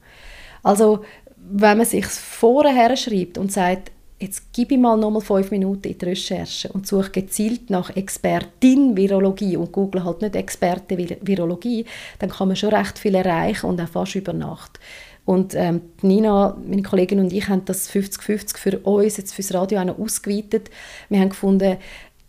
Also, 0.63 1.05
wenn 1.37 1.79
man 1.79 1.87
sich 1.87 2.07
vorher 2.07 2.97
schreibt 2.97 3.39
und 3.39 3.53
sagt, 3.53 3.93
jetzt 4.21 4.53
gebe 4.53 4.75
ich 4.75 4.81
mal 4.81 4.97
nochmal 4.97 5.23
fünf 5.23 5.51
Minuten 5.51 5.89
in 5.89 5.99
die 5.99 6.05
Recherche 6.05 6.69
und 6.73 6.87
suche 6.87 7.11
gezielt 7.11 7.71
nach 7.71 7.95
Expertin 7.95 8.97
Virologie 8.97 9.57
und 9.57 9.73
google 9.73 10.05
halt 10.05 10.23
nicht 10.23 10.35
Experte 10.35 10.99
Virologie, 10.99 11.85
dann 12.19 12.31
kann 12.31 12.49
man 12.49 12.57
schon 12.57 12.75
recht 12.75 12.99
viel 12.99 13.15
erreichen 13.15 13.67
und 13.67 13.81
auch 13.81 13.89
fast 13.89 14.17
über 14.17 14.33
Nacht. 14.33 14.81
Und 15.25 15.55
ähm, 15.55 15.83
Nina, 16.01 16.57
meine 16.67 16.83
Kollegin 16.83 17.21
und 17.21 17.35
ich 17.35 17.49
haben 17.49 17.65
das 17.67 17.91
50-50 17.91 18.57
für 18.57 18.79
uns, 18.79 19.19
jetzt 19.19 19.35
fürs 19.35 19.53
Radio 19.53 19.79
auch 19.79 19.99
ausgeweitet. 19.99 20.71
Wir 21.11 21.21
haben 21.21 21.29
gefunden, 21.29 21.77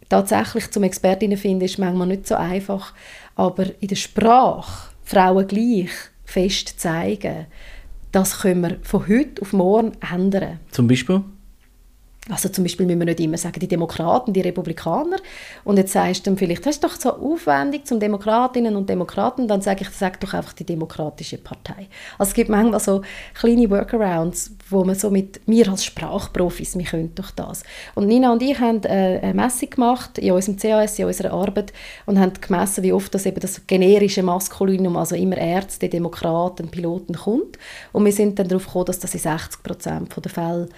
tatsächlich 0.09 0.69
zum 0.71 0.83
Expertinnen 0.83 1.37
finden 1.37 1.65
ist 1.65 1.79
manchmal 1.79 2.07
nicht 2.07 2.27
so 2.27 2.35
einfach, 2.35 2.93
aber 3.35 3.67
in 3.79 3.87
der 3.87 3.95
Sprache 3.95 4.89
Frauen 5.03 5.47
gleich 5.47 5.91
fest 6.25 6.79
zeigen, 6.79 7.45
das 8.11 8.41
können 8.41 8.61
wir 8.61 8.77
von 8.81 9.07
heute 9.07 9.41
auf 9.41 9.53
morgen 9.53 9.93
ändern. 10.11 10.59
Zum 10.71 10.87
Beispiel? 10.87 11.23
Also 12.29 12.49
zum 12.49 12.63
Beispiel 12.63 12.85
müssen 12.85 12.99
wir 12.99 13.05
nicht 13.05 13.19
immer 13.19 13.37
sagen, 13.37 13.59
die 13.59 13.67
Demokraten, 13.67 14.33
die 14.33 14.41
Republikaner. 14.41 15.17
Und 15.63 15.77
jetzt 15.77 15.93
sagst 15.93 16.25
du 16.25 16.29
dann 16.29 16.37
vielleicht, 16.37 16.65
das 16.65 16.75
ist 16.75 16.83
doch 16.83 16.95
so 16.95 17.11
aufwendig 17.11 17.87
zum 17.87 17.99
Demokratinnen 17.99 18.75
und 18.75 18.87
Demokraten. 18.87 19.47
Dann 19.47 19.61
sage 19.61 19.81
ich, 19.81 19.89
sag 19.89 20.19
doch 20.19 20.33
einfach 20.33 20.53
die 20.53 20.63
Demokratische 20.63 21.39
Partei. 21.39 21.87
Also 22.19 22.29
es 22.29 22.33
gibt 22.35 22.49
manchmal 22.49 22.79
so 22.79 23.01
kleine 23.33 23.69
Workarounds, 23.69 24.51
wo 24.69 24.83
man 24.83 24.95
so 24.95 25.09
mit 25.09 25.47
mir 25.47 25.67
als 25.69 25.83
Sprachprofis, 25.85 26.77
wir 26.77 26.85
können 26.85 27.15
doch 27.15 27.31
das. 27.31 27.63
Und 27.95 28.07
Nina 28.07 28.31
und 28.31 28.43
ich 28.43 28.59
haben 28.59 28.83
äh, 28.83 29.19
eine 29.21 29.33
Messung 29.33 29.71
gemacht 29.71 30.19
in 30.19 30.31
unserem 30.31 30.57
CAS, 30.57 30.99
in 30.99 31.05
unserer 31.05 31.33
Arbeit 31.33 31.73
und 32.05 32.19
haben 32.19 32.33
gemessen, 32.39 32.83
wie 32.83 32.93
oft 32.93 33.13
das 33.13 33.25
eben 33.25 33.39
das 33.39 33.65
generische 33.65 34.21
Maskulinum, 34.21 34.97
also 34.97 35.15
immer 35.15 35.37
Ärzte, 35.37 35.89
Demokraten, 35.89 36.69
Piloten 36.69 37.15
kommt. 37.15 37.57
Und 37.91 38.05
wir 38.05 38.11
sind 38.11 38.37
dann 38.37 38.47
darauf 38.47 38.67
gekommen, 38.67 38.85
dass 38.85 38.99
das 38.99 39.15
in 39.15 39.19
60 39.19 39.63
Prozent 39.63 40.13
der 40.23 40.31
Fälle 40.31 40.69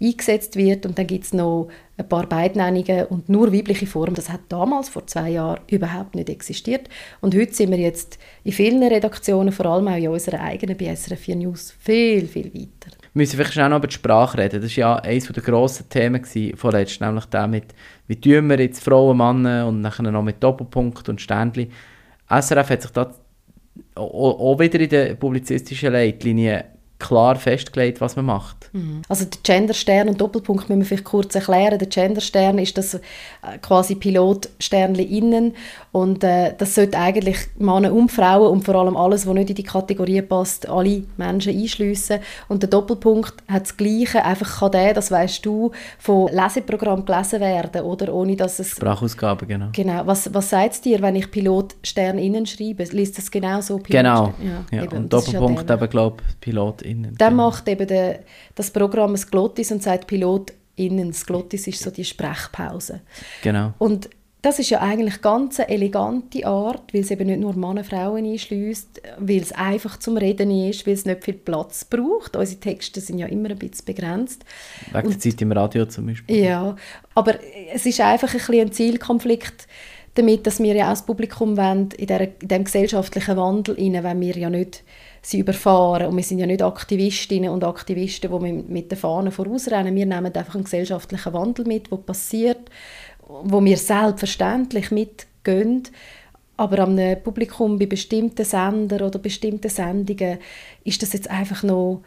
eingesetzt 0.00 0.56
wird. 0.56 0.86
Und 0.86 0.98
dann 0.98 1.06
gibt 1.06 1.24
es 1.24 1.32
noch 1.32 1.68
ein 1.96 2.08
paar 2.08 2.26
Beidnennungen 2.26 3.06
und 3.06 3.28
nur 3.28 3.52
weibliche 3.52 3.86
Formen. 3.86 4.14
Das 4.14 4.30
hat 4.30 4.40
damals, 4.48 4.88
vor 4.88 5.06
zwei 5.06 5.30
Jahren, 5.30 5.60
überhaupt 5.68 6.14
nicht 6.14 6.28
existiert. 6.28 6.88
Und 7.20 7.34
heute 7.34 7.54
sind 7.54 7.70
wir 7.70 7.78
jetzt 7.78 8.18
in 8.44 8.52
vielen 8.52 8.82
Redaktionen, 8.82 9.52
vor 9.52 9.66
allem 9.66 9.88
auch 9.88 9.96
in 9.96 10.08
unserer 10.08 10.40
eigenen 10.40 10.76
bei 10.76 10.94
SRF 10.94 11.20
4 11.20 11.36
News, 11.36 11.74
viel, 11.78 12.26
viel 12.26 12.52
weiter. 12.52 12.96
Wir 13.12 13.22
müssen 13.22 13.36
vielleicht 13.36 13.54
schnell 13.54 13.70
noch 13.70 13.78
über 13.78 13.86
die 13.86 13.94
Sprache 13.94 14.36
reden. 14.36 14.60
Das 14.60 14.76
war 14.76 14.78
ja 14.78 14.96
eines 14.96 15.26
der 15.28 15.42
grossen 15.42 15.88
Themen 15.88 16.22
vorletzt, 16.54 17.00
nämlich 17.00 17.24
damit, 17.26 17.74
wie 18.06 18.20
tun 18.20 18.48
wir 18.50 18.60
jetzt 18.60 18.84
Frauen, 18.84 19.16
Männer 19.16 19.66
und 19.66 19.82
dann 19.82 20.12
noch 20.12 20.22
mit 20.22 20.42
Doppelpunkt 20.42 21.08
und 21.08 21.20
Ständchen. 21.20 21.72
SRF 22.28 22.70
hat 22.70 22.82
sich 22.82 22.90
da 22.90 23.14
auch 23.94 24.58
wieder 24.58 24.80
in 24.80 24.88
der 24.90 25.14
publizistischen 25.14 25.92
Leitlinie 25.92 26.75
klar 26.98 27.36
festgelegt, 27.36 28.00
was 28.00 28.16
man 28.16 28.24
macht. 28.24 28.70
Mhm. 28.72 29.02
Also 29.08 29.26
der 29.26 29.38
Genderstern 29.42 30.08
und 30.08 30.20
Doppelpunkt 30.20 30.68
müssen 30.68 30.80
wir 30.80 30.86
vielleicht 30.86 31.04
kurz 31.04 31.34
erklären. 31.34 31.78
Der 31.78 31.88
Genderstern 31.88 32.58
ist 32.58 32.78
das 32.78 32.94
äh, 32.94 33.00
quasi 33.60 33.96
Pilotsternli 33.96 35.02
innen 35.02 35.54
und 35.92 36.24
äh, 36.24 36.54
das 36.56 36.74
sollte 36.74 36.98
eigentlich 36.98 37.36
Männer 37.58 37.92
und 37.92 38.10
Frauen 38.10 38.50
und 38.50 38.64
vor 38.64 38.76
allem 38.76 38.96
alles, 38.96 39.26
was 39.26 39.34
nicht 39.34 39.50
in 39.50 39.56
die 39.56 39.62
Kategorie 39.62 40.22
passt, 40.22 40.68
alle 40.68 41.02
Menschen 41.16 41.58
einschliessen. 41.58 42.20
Und 42.48 42.62
der 42.62 42.70
Doppelpunkt 42.70 43.34
hat 43.48 43.62
das 43.62 43.76
Gleiche, 43.76 44.24
einfach 44.24 44.60
kann 44.60 44.72
der, 44.72 44.94
das 44.94 45.10
weißt 45.10 45.44
du, 45.44 45.72
von 45.98 46.28
Leseprogramm 46.28 47.04
gelesen 47.04 47.40
werden, 47.40 47.82
oder 47.82 48.14
ohne 48.14 48.36
dass 48.36 48.58
es 48.58 48.70
Sprachausgabe 48.70 49.46
genau. 49.46 49.68
Genau. 49.72 50.06
Was, 50.06 50.32
was 50.32 50.50
sagt 50.50 50.74
es 50.74 50.80
dir, 50.80 51.00
wenn 51.02 51.16
ich 51.16 51.30
Pilotstern 51.30 52.18
innen 52.18 52.46
schreibe? 52.46 52.84
Liest 52.84 53.18
das 53.18 53.30
genau 53.30 53.60
so? 53.60 53.78
Pilot 53.78 54.02
genau. 54.02 54.34
Ja, 54.42 54.78
ja. 54.78 54.90
Und 54.90 55.12
Doppelpunkt 55.12 55.70
eben 55.70 55.90
glaube 55.90 56.22
Pilot 56.40 56.85
innen. 56.86 57.14
Dann 57.18 57.32
genau. 57.32 57.46
macht 57.46 57.68
eben 57.68 57.86
der, 57.86 58.20
das 58.54 58.70
Programm 58.70 59.14
ein 59.14 59.20
Glottis 59.30 59.72
und 59.72 59.82
sagt 59.82 60.06
Pilot 60.06 60.52
innen. 60.76 61.08
Das 61.08 61.26
Glottis 61.26 61.66
ist 61.66 61.80
so 61.80 61.90
die 61.90 62.04
Sprechpause. 62.04 63.00
Genau. 63.42 63.74
Und 63.78 64.08
das 64.46 64.60
ist 64.60 64.70
ja 64.70 64.80
eigentlich 64.80 65.22
ganz 65.22 65.58
eine 65.58 65.70
elegante 65.70 66.46
Art, 66.46 66.94
weil 66.94 67.00
es 67.00 67.10
eben 67.10 67.26
nicht 67.26 67.40
nur 67.40 67.54
Männer 67.54 67.80
und 67.80 67.86
Frauen 67.86 68.24
einschließt, 68.24 69.02
weil 69.18 69.40
es 69.40 69.50
einfach 69.50 69.98
zum 69.98 70.16
Reden 70.16 70.52
ist, 70.52 70.86
weil 70.86 70.94
es 70.94 71.04
nicht 71.04 71.24
viel 71.24 71.34
Platz 71.34 71.84
braucht. 71.84 72.36
Unsere 72.36 72.60
Texte 72.60 73.00
sind 73.00 73.18
ja 73.18 73.26
immer 73.26 73.50
ein 73.50 73.58
bisschen 73.58 73.84
begrenzt. 73.84 74.44
Wegen 74.92 75.08
der 75.08 75.18
Zeit 75.18 75.42
im 75.42 75.50
Radio 75.50 75.86
zum 75.86 76.06
Beispiel. 76.06 76.44
Ja, 76.44 76.76
aber 77.16 77.34
es 77.72 77.86
ist 77.86 78.00
einfach 78.00 78.32
ein, 78.32 78.38
bisschen 78.38 78.60
ein 78.60 78.72
Zielkonflikt 78.72 79.66
damit, 80.14 80.46
dass 80.46 80.60
wir 80.60 80.74
ja 80.74 80.86
auch 80.86 80.90
das 80.90 81.04
Publikum 81.04 81.56
wollen, 81.56 81.88
in, 81.96 82.06
der, 82.06 82.20
in 82.20 82.48
diesem 82.48 82.64
gesellschaftlichen 82.64 83.36
Wandel 83.36 83.74
rein, 83.74 84.04
wenn 84.04 84.20
wir 84.20 84.36
ja 84.36 84.48
nicht 84.48 84.84
sie 85.26 85.40
überfahren. 85.40 86.06
Und 86.06 86.16
wir 86.16 86.22
sind 86.22 86.38
ja 86.38 86.46
nicht 86.46 86.62
Aktivistinnen 86.62 87.50
und 87.50 87.64
Aktivisten, 87.64 88.30
die 88.30 88.52
mit 88.52 88.92
den 88.92 88.98
Fahnen 88.98 89.32
vorausrennen. 89.32 89.94
Wir 89.94 90.06
nehmen 90.06 90.26
einfach 90.26 90.54
einen 90.54 90.64
gesellschaftlichen 90.64 91.32
Wandel 91.32 91.66
mit, 91.66 91.90
der 91.90 91.96
passiert, 91.96 92.70
wo 93.26 93.64
wir 93.64 93.76
selbstverständlich 93.76 94.92
mitgehen. 94.92 95.82
Aber 96.56 96.78
am 96.78 96.96
Publikum 97.24 97.76
bei 97.78 97.86
bestimmten 97.86 98.44
Sendern 98.44 99.02
oder 99.02 99.18
bestimmten 99.18 99.68
Sendungen 99.68 100.38
ist 100.84 101.02
das 101.02 101.12
jetzt 101.12 101.28
einfach 101.28 101.64
noch 101.64 102.02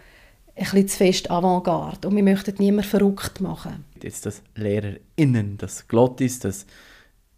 ein 0.56 0.64
bisschen 0.64 0.88
zu 0.88 0.98
fest 0.98 1.30
Avantgarde. 1.30 2.08
Und 2.08 2.16
wir 2.16 2.24
möchten 2.24 2.56
niemanden 2.58 2.90
verrückt 2.90 3.42
machen. 3.42 3.84
Jetzt 4.02 4.26
das 4.26 4.42
LehrerInnen, 4.56 5.58
das 5.58 5.88
Glottis, 5.90 6.40
das 6.40 6.66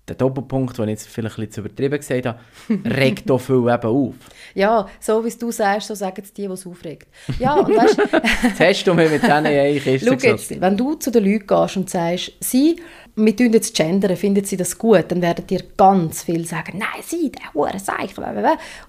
der 0.07 0.15
Doppelpunkt, 0.15 0.77
den 0.77 0.85
ich 0.85 0.99
jetzt 0.99 1.07
vielleicht 1.07 1.37
ein 1.37 1.45
bisschen 1.45 1.51
zu 1.51 1.61
übertrieben 1.61 1.97
gesagt 1.97 2.25
habe, 2.25 2.39
regt 2.97 3.29
doch 3.29 3.39
viel 3.39 3.55
eben 3.55 3.67
auf. 3.67 4.15
Ja, 4.55 4.87
so 4.99 5.23
wie 5.23 5.29
du 5.29 5.51
sagst, 5.51 5.87
so 5.87 5.95
sagen 5.95 6.21
es 6.23 6.33
die, 6.33 6.47
die 6.47 6.53
es 6.53 6.65
aufregt. 6.65 7.07
Ja, 7.39 7.55
und 7.55 7.75
weißt, 7.75 7.97
Jetzt 8.43 8.59
hast 8.59 8.83
du 8.85 8.93
mir 8.93 9.09
mit 9.09 9.23
denen 9.23 9.45
eigentlich 9.45 10.03
Schau 10.03 10.13
jetzt, 10.13 10.59
wenn 10.59 10.75
du 10.75 10.95
zu 10.95 11.11
den 11.11 11.23
Leuten 11.23 11.47
gehst 11.47 11.77
und 11.77 11.89
sagst, 11.89 12.31
sie, 12.39 12.77
wir 13.15 13.35
tun 13.35 13.53
jetzt 13.53 13.75
gendern, 13.75 14.17
finden 14.17 14.43
sie 14.43 14.57
das 14.57 14.77
gut, 14.77 15.05
dann 15.09 15.21
werden 15.21 15.45
dir 15.45 15.63
ganz 15.77 16.23
viel 16.23 16.45
sagen, 16.45 16.79
nein, 16.79 17.03
sie, 17.03 17.31
der 17.31 17.53
Hure 17.53 17.79
Seich, 17.79 18.11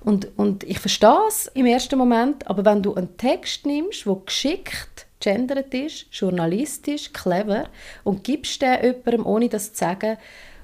und, 0.04 0.28
und 0.36 0.64
ich 0.64 0.78
verstehe 0.78 1.28
es 1.28 1.50
im 1.54 1.66
ersten 1.66 1.98
Moment, 1.98 2.46
aber 2.48 2.64
wenn 2.64 2.82
du 2.82 2.94
einen 2.94 3.16
Text 3.16 3.66
nimmst, 3.66 4.06
der 4.06 4.16
geschickt 4.24 5.06
gendert 5.20 5.72
ist, 5.72 6.06
journalistisch, 6.10 7.12
clever, 7.12 7.68
und 8.04 8.24
gibst 8.24 8.60
den 8.60 8.82
jemandem, 8.82 9.26
ohne 9.26 9.48
das 9.48 9.72
zu 9.72 9.78
sagen, 9.78 10.16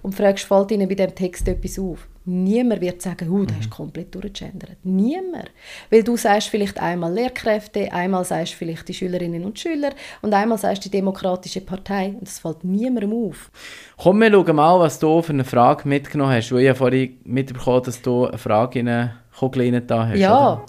und 0.02 0.14
fragst, 0.14 0.44
fällt 0.44 0.70
ihnen 0.70 0.88
bei 0.88 0.94
diesem 0.94 1.14
Text 1.14 1.48
etwas 1.48 1.78
auf? 1.78 2.06
Niemand 2.30 2.82
wird 2.82 3.00
sagen, 3.00 3.30
oh, 3.30 3.46
du 3.46 3.54
hast 3.54 3.66
mhm. 3.66 3.70
komplett 3.70 4.14
durchgegendert. 4.14 4.76
Niemand. 4.82 5.50
Weil 5.88 6.02
du 6.02 6.14
sagst 6.18 6.48
vielleicht 6.48 6.78
einmal 6.78 7.10
Lehrkräfte, 7.10 7.90
einmal 7.90 8.22
sagst 8.22 8.52
vielleicht 8.52 8.86
die 8.86 8.92
Schülerinnen 8.92 9.46
und 9.46 9.58
Schüler 9.58 9.92
und 10.20 10.34
einmal 10.34 10.58
sagst 10.58 10.84
die 10.84 10.90
Demokratische 10.90 11.62
Partei. 11.62 12.08
Und 12.08 12.28
das 12.28 12.38
fällt 12.38 12.64
niemandem 12.64 13.14
auf. 13.14 13.50
Komm, 13.96 14.20
wir 14.20 14.30
schauen 14.30 14.56
mal, 14.56 14.78
was 14.78 14.98
du 14.98 15.22
für 15.22 15.32
eine 15.32 15.44
Frage 15.44 15.88
mitgenommen 15.88 16.32
hast. 16.32 16.52
Weil 16.52 16.60
ich 16.60 16.66
ja 16.66 16.74
vorhin 16.74 17.18
mitbekommen 17.24 17.82
dass 17.84 18.02
du 18.02 18.26
eine 18.26 18.36
Frage 18.36 18.80
in 18.80 18.88
eine 18.88 19.14
Kugel 19.38 19.80
da 19.80 20.08
hast. 20.08 20.18
Ja. 20.18 20.52
Oder? 20.52 20.66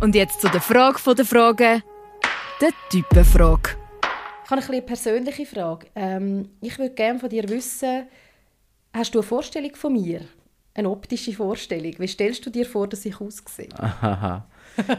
Und 0.00 0.14
jetzt 0.14 0.40
zu 0.40 0.48
der 0.48 0.60
Frage 0.60 1.14
der 1.14 1.24
Fragen. 1.24 1.82
Der 2.60 2.70
Typenfrage 2.88 3.81
habe 4.60 4.72
eine 4.72 4.82
persönliche 4.82 5.46
Frage. 5.46 5.86
Ähm, 5.94 6.48
ich 6.60 6.78
würde 6.78 6.94
gerne 6.94 7.18
von 7.18 7.28
dir 7.28 7.48
wissen, 7.48 8.04
hast 8.92 9.14
du 9.14 9.20
eine 9.20 9.26
Vorstellung 9.26 9.74
von 9.74 9.92
mir? 9.92 10.20
eine 10.74 10.88
optische 10.88 11.32
Vorstellung. 11.32 11.94
Wie 11.98 12.08
stellst 12.08 12.44
du 12.46 12.50
dir 12.50 12.64
vor, 12.64 12.88
dass 12.88 13.04
ich 13.04 13.20
aussehe? 13.20 13.68
Aha. 13.78 14.46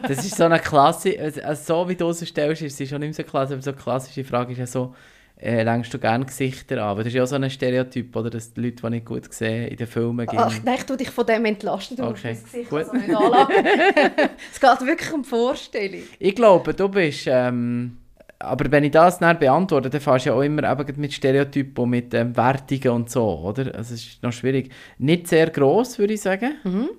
Das 0.04 0.24
ist 0.24 0.36
so 0.36 0.44
eine 0.44 0.60
Klasse, 0.60 1.18
also 1.44 1.84
so 1.84 1.90
wie 1.90 1.96
du 1.96 2.10
es 2.10 2.26
stellst, 2.28 2.62
ist 2.62 2.80
es 2.80 2.90
schon 2.90 3.00
nicht 3.00 3.18
mehr 3.18 3.26
so 3.26 3.30
klasse, 3.30 3.54
aber 3.54 3.62
so 3.64 3.72
eine 3.72 3.80
klassische 3.80 4.24
Frage 4.24 4.52
ist 4.52 4.60
ja 4.60 4.68
so, 4.68 4.94
äh, 5.36 5.64
längst 5.64 5.92
du 5.92 5.98
gerne 5.98 6.26
Gesichter 6.26 6.76
an? 6.76 6.90
Aber 6.90 7.00
das 7.04 7.08
ist 7.08 7.16
ja 7.16 7.26
so 7.26 7.36
ein 7.36 7.50
Stereotyp, 7.50 8.16
oder, 8.16 8.30
dass 8.30 8.54
die 8.54 8.62
Leute, 8.62 8.84
die 8.84 8.90
nicht 8.92 9.06
gut 9.06 9.34
sehen, 9.34 9.68
in 9.68 9.78
den 9.78 9.88
Filmen 9.88 10.28
gehen. 10.28 10.40
Ach, 10.40 10.56
nein, 10.64 10.76
ich 10.78 10.84
tue 10.84 10.96
dich 10.96 11.10
von 11.10 11.26
dem 11.26 11.44
entlasten, 11.46 11.98
du 11.98 12.04
Okay, 12.04 12.34
musst 12.34 12.44
das 12.44 12.52
Gesicht 12.52 12.70
gut. 12.70 12.80
also 12.80 12.94
nicht 12.94 13.16
anlassen. 13.16 13.54
es 14.54 14.60
geht 14.60 14.88
wirklich 14.88 15.12
um 15.12 15.24
Vorstellung. 15.24 16.04
Ich 16.20 16.36
glaube, 16.36 16.74
du 16.76 16.88
bist, 16.88 17.24
ähm, 17.26 17.98
aber 18.44 18.72
wenn 18.72 18.84
ich 18.84 18.92
das 18.92 19.20
dann 19.20 19.40
beantworte, 19.40 19.90
dann 19.90 20.02
fährst 20.02 20.26
du 20.26 20.30
ja 20.30 20.36
auch 20.36 20.42
immer 20.42 20.70
eben 20.80 21.00
mit 21.02 21.14
Stereotypen 21.14 21.84
und 21.84 21.90
mit 21.90 22.14
ähm, 22.14 22.36
Wertungen 22.36 22.90
und 22.90 23.10
so, 23.10 23.40
oder? 23.40 23.74
Also 23.76 23.94
es 23.94 24.06
ist 24.06 24.24
noch 24.24 24.32
schwierig. 24.34 24.72
Nicht 24.98 25.28
sehr 25.28 25.50
gross, 25.50 25.98
würde 25.98 26.14
ich 26.14 26.22
sagen. 26.22 26.56
Mhm. 26.64 26.90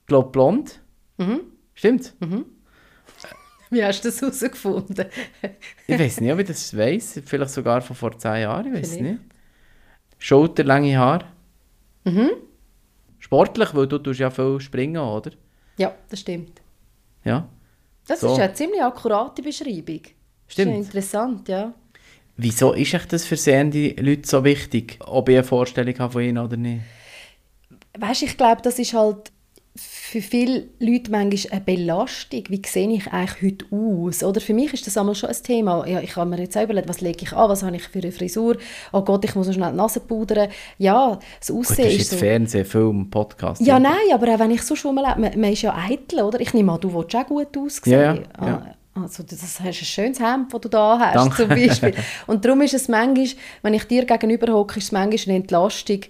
Ich 0.00 0.06
glaube 0.06 0.30
blond. 0.30 0.80
Mhm. 1.18 1.40
Stimmt. 1.74 2.14
Wie 3.70 3.84
hast 3.84 4.02
du 4.04 4.08
das 4.08 4.20
herausgefunden? 4.20 5.06
Ich 5.86 5.98
weiß 5.98 6.20
nicht, 6.20 6.32
ob 6.32 6.38
ich 6.38 6.46
das 6.46 6.76
weiß. 6.76 7.22
Vielleicht 7.24 7.50
sogar 7.50 7.80
von 7.80 7.96
vor 7.96 8.16
zehn 8.18 8.42
Jahren, 8.42 8.66
ich 8.68 8.80
weiß 8.80 9.00
nicht. 9.00 9.20
Schulterlange 10.18 10.96
Haare. 10.98 11.26
Mhm. 12.04 12.30
Sportlich, 13.18 13.74
weil 13.74 13.86
du 13.88 13.98
tust 13.98 14.20
ja 14.20 14.30
viel 14.30 14.60
springen, 14.60 14.98
oder? 14.98 15.32
Ja, 15.78 15.92
das 16.08 16.20
stimmt. 16.20 16.62
Ja. 17.24 17.48
Das 18.06 18.20
So. 18.20 18.30
ist 18.32 18.38
ja 18.38 18.44
eine 18.44 18.54
ziemlich 18.54 18.82
akkurate 18.82 19.42
Beschreibung. 19.42 20.00
Stimmt. 20.48 20.68
Das 20.72 20.78
ist 20.78 20.82
ja 20.82 20.86
interessant, 20.86 21.48
ja. 21.48 21.74
Wieso 22.36 22.72
ist 22.74 22.94
euch 22.94 23.06
das 23.06 23.24
für 23.24 23.36
sehende 23.36 23.94
Leute 23.98 24.28
so 24.28 24.44
wichtig, 24.44 24.98
ob 25.06 25.28
ich 25.28 25.36
eine 25.36 25.44
Vorstellung 25.44 25.98
habe 25.98 26.12
von 26.12 26.22
ihnen 26.22 26.38
oder 26.38 26.56
nicht? 26.56 26.82
Weißt, 27.98 28.22
ich 28.22 28.36
glaube, 28.36 28.60
das 28.62 28.78
ist 28.78 28.92
halt 28.92 29.32
für 29.74 30.20
viele 30.22 30.68
Leute 30.78 31.10
manchmal 31.10 31.52
eine 31.52 31.60
Belastung. 31.60 32.44
Wie 32.48 32.62
sehe 32.66 32.88
ich 32.90 33.06
eigentlich 33.08 33.42
heute 33.42 33.66
aus? 33.74 34.22
Oder 34.22 34.40
für 34.40 34.54
mich 34.54 34.72
ist 34.72 34.86
das 34.86 34.96
einmal 34.96 35.14
schon 35.14 35.30
ein 35.30 35.42
Thema. 35.42 35.86
Ja, 35.86 36.00
ich 36.00 36.16
habe 36.16 36.30
mir 36.30 36.38
jetzt 36.38 36.56
auch 36.56 36.62
überlegt, 36.62 36.88
was 36.88 37.00
lege 37.00 37.22
ich 37.22 37.32
an, 37.32 37.48
was 37.48 37.62
habe 37.62 37.76
ich 37.76 37.82
für 37.82 37.98
eine 37.98 38.12
Frisur? 38.12 38.56
Oh 38.92 39.02
Gott, 39.02 39.24
ich 39.24 39.34
muss 39.34 39.46
noch 39.46 39.54
schnell 39.54 39.70
die 39.70 39.76
Nase 39.76 40.00
pudern. 40.00 40.48
Ja, 40.78 41.18
das 41.38 41.48
Gut, 41.48 41.58
Aussehen 41.58 41.84
das 41.84 41.94
ist 41.94 41.98
jetzt 41.98 42.10
so... 42.10 42.16
Fernsehen, 42.16 42.64
Film, 42.64 43.10
Podcast. 43.10 43.60
Ja, 43.60 43.78
nein, 43.78 43.94
aber 44.12 44.34
auch 44.34 44.38
wenn 44.38 44.50
ich 44.52 44.62
so 44.62 44.76
schon 44.76 44.94
mal 44.94 45.16
man, 45.18 45.38
man 45.40 45.52
ist 45.52 45.62
ja 45.62 45.74
eitel, 45.74 46.22
oder? 46.22 46.40
Ich 46.40 46.54
nehme 46.54 46.72
an, 46.72 46.80
du 46.80 46.94
willst 46.94 47.16
auch 47.16 47.26
gut 47.26 47.56
aussehen. 47.56 47.92
Ja, 47.92 48.14
ja, 48.14 48.22
Ah. 48.38 48.74
Also, 48.96 49.22
das 49.22 49.42
hast 49.42 49.64
ein 49.64 49.72
schönes 49.72 50.20
Hemd, 50.20 50.52
das 50.52 50.60
du 50.60 50.68
da 50.68 50.98
hast, 50.98 51.16
Danke. 51.16 51.36
zum 51.36 51.48
Beispiel. 51.48 51.94
Und 52.26 52.44
darum 52.44 52.62
ist 52.62 52.74
es 52.74 52.88
manchmal, 52.88 53.28
wenn 53.62 53.74
ich 53.74 53.84
dir 53.84 54.04
gegenüber 54.04 54.52
hocke, 54.52 54.78
ist 54.78 54.86
es 54.86 54.92
manchmal 54.92 55.34
eine 55.34 55.42
Entlastung, 55.42 56.00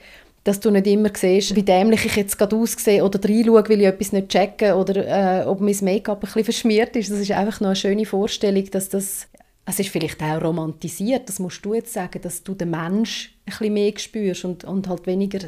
dass 0.45 0.61
du 0.61 0.71
nicht 0.71 0.87
immer 0.87 1.11
siehst, 1.13 1.57
wie 1.57 1.65
dämlich 1.65 2.07
ich 2.07 2.15
jetzt 2.15 2.39
gerade 2.39 2.55
aussehe 2.55 3.05
oder 3.05 3.19
reinschaue, 3.23 3.69
weil 3.69 3.81
ich 3.81 3.87
etwas 3.87 4.13
nicht 4.13 4.29
checke 4.29 4.77
oder 4.77 5.43
äh, 5.43 5.45
ob 5.45 5.61
mein 5.61 5.77
Make-up 5.81 6.19
ein 6.19 6.21
bisschen 6.21 6.45
verschmiert 6.45 6.95
ist. 6.95 7.11
Das 7.11 7.19
ist 7.19 7.33
einfach 7.33 7.61
noch 7.61 7.69
eine 7.69 7.77
schöne 7.77 8.07
Vorstellung, 8.07 8.65
dass 8.71 8.89
das... 8.89 9.27
Es 9.69 9.81
ist 9.81 9.89
vielleicht 9.89 10.23
auch 10.23 10.41
romantisiert, 10.41 11.29
das 11.29 11.41
musst 11.41 11.65
du 11.65 11.75
jetzt 11.75 11.93
sagen, 11.93 12.23
dass 12.23 12.45
du 12.45 12.55
den 12.55 12.71
Mensch 12.71 13.35
ein 13.47 13.51
bisschen 13.51 13.75
mehr 13.75 13.93
spürst 13.97 14.45
und, 14.45 14.63
und 14.63 14.89
halt 14.89 15.09
weniger 15.09 15.41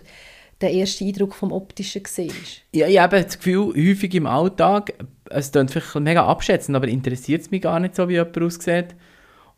den 0.60 0.78
ersten 0.78 1.06
Eindruck 1.06 1.34
vom 1.34 1.52
Optischen 1.52 2.02
siehst. 2.04 2.62
Ja, 2.74 2.88
ich 2.88 2.98
habe 2.98 3.22
das 3.22 3.38
Gefühl, 3.38 3.72
häufig 3.76 4.14
im 4.14 4.26
Alltag, 4.26 4.92
es 5.30 5.52
klingt 5.52 5.70
vielleicht 5.70 5.94
mega 5.96 6.26
abschätzend, 6.26 6.76
aber 6.76 6.88
interessiert 6.88 7.42
es 7.42 7.50
mich 7.50 7.62
gar 7.62 7.78
nicht 7.78 7.94
so, 7.94 8.08
wie 8.08 8.14
jemand 8.14 8.40
aussieht. 8.42 8.96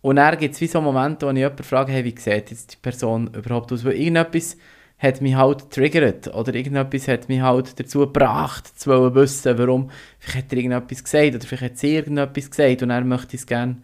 Und 0.02 0.16
dann 0.16 0.38
gibt 0.38 0.54
es 0.54 0.60
wie 0.60 0.66
so 0.66 0.80
Momente, 0.80 1.26
wo 1.26 1.30
ich 1.30 1.38
jemanden 1.38 1.62
frage, 1.62 1.92
hey, 1.92 2.04
wie 2.04 2.18
sieht 2.18 2.50
jetzt 2.50 2.72
die 2.72 2.76
Person 2.80 3.28
überhaupt 3.34 3.72
aus? 3.72 3.84
Weil 3.84 3.94
irgendetwas 3.94 4.56
hat 4.98 5.20
mich 5.22 5.34
halt 5.34 5.70
triggert 5.70 6.34
oder 6.34 6.54
irgendetwas 6.54 7.08
hat 7.08 7.28
mich 7.28 7.40
halt 7.40 7.78
dazu 7.80 8.00
gebracht, 8.00 8.78
zu 8.78 9.14
wissen, 9.14 9.58
warum. 9.58 9.90
Vielleicht 10.18 10.44
hat 10.44 10.52
er 10.52 10.58
irgendetwas 10.58 11.04
gesagt 11.04 11.34
oder 11.34 11.46
vielleicht 11.46 11.72
hat 11.72 11.78
sie 11.78 11.94
irgendetwas 11.94 12.50
gesagt 12.50 12.82
und 12.82 12.90
dann 12.90 13.08
möchte 13.08 13.36
es 13.36 13.46
gerne 13.46 13.82